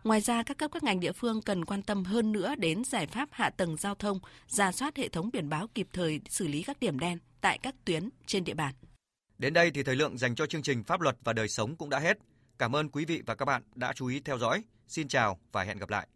Ngoài 0.04 0.22
ra, 0.22 0.44
các 0.44 0.58
cấp 0.58 0.72
các 0.74 0.84
ngành 0.84 1.00
địa 1.00 1.12
phương 1.12 1.42
cần 1.42 1.66
quan 1.66 1.82
tâm 1.82 2.04
hơn 2.04 2.32
nữa 2.32 2.56
đến 2.58 2.84
giải 2.84 3.08
pháp 3.08 3.30
hạ 3.32 3.50
tầng 3.50 3.78
giao 3.78 3.96
thông, 3.96 4.20
ra 4.48 4.72
soát 4.72 4.98
hệ 4.98 5.10
thống 5.10 5.30
biển 5.34 5.50
báo 5.50 5.68
kịp 5.76 5.88
thời 5.94 6.22
xử 6.30 6.48
lý 6.48 6.64
các 6.64 6.80
điểm 6.80 7.00
đen 7.00 7.18
tại 7.42 7.58
các 7.58 7.76
tuyến 7.86 8.10
trên 8.26 8.44
địa 8.44 8.54
bàn. 8.54 8.74
Đến 9.38 9.54
đây 9.54 9.72
thì 9.72 9.84
thời 9.84 9.96
lượng 9.96 10.18
dành 10.18 10.36
cho 10.36 10.46
chương 10.46 10.64
trình 10.64 10.84
Pháp 10.84 11.02
luật 11.02 11.18
và 11.24 11.34
đời 11.34 11.48
sống 11.48 11.76
cũng 11.76 11.90
đã 11.90 12.00
hết. 12.00 12.18
Cảm 12.58 12.76
ơn 12.76 12.90
quý 12.90 13.06
vị 13.06 13.22
và 13.26 13.36
các 13.36 13.46
bạn 13.46 13.64
đã 13.76 13.94
chú 13.96 14.08
ý 14.08 14.20
theo 14.20 14.38
dõi. 14.38 14.64
Xin 14.88 15.08
chào 15.08 15.40
và 15.52 15.64
hẹn 15.64 15.78
gặp 15.78 15.90
lại. 15.90 16.08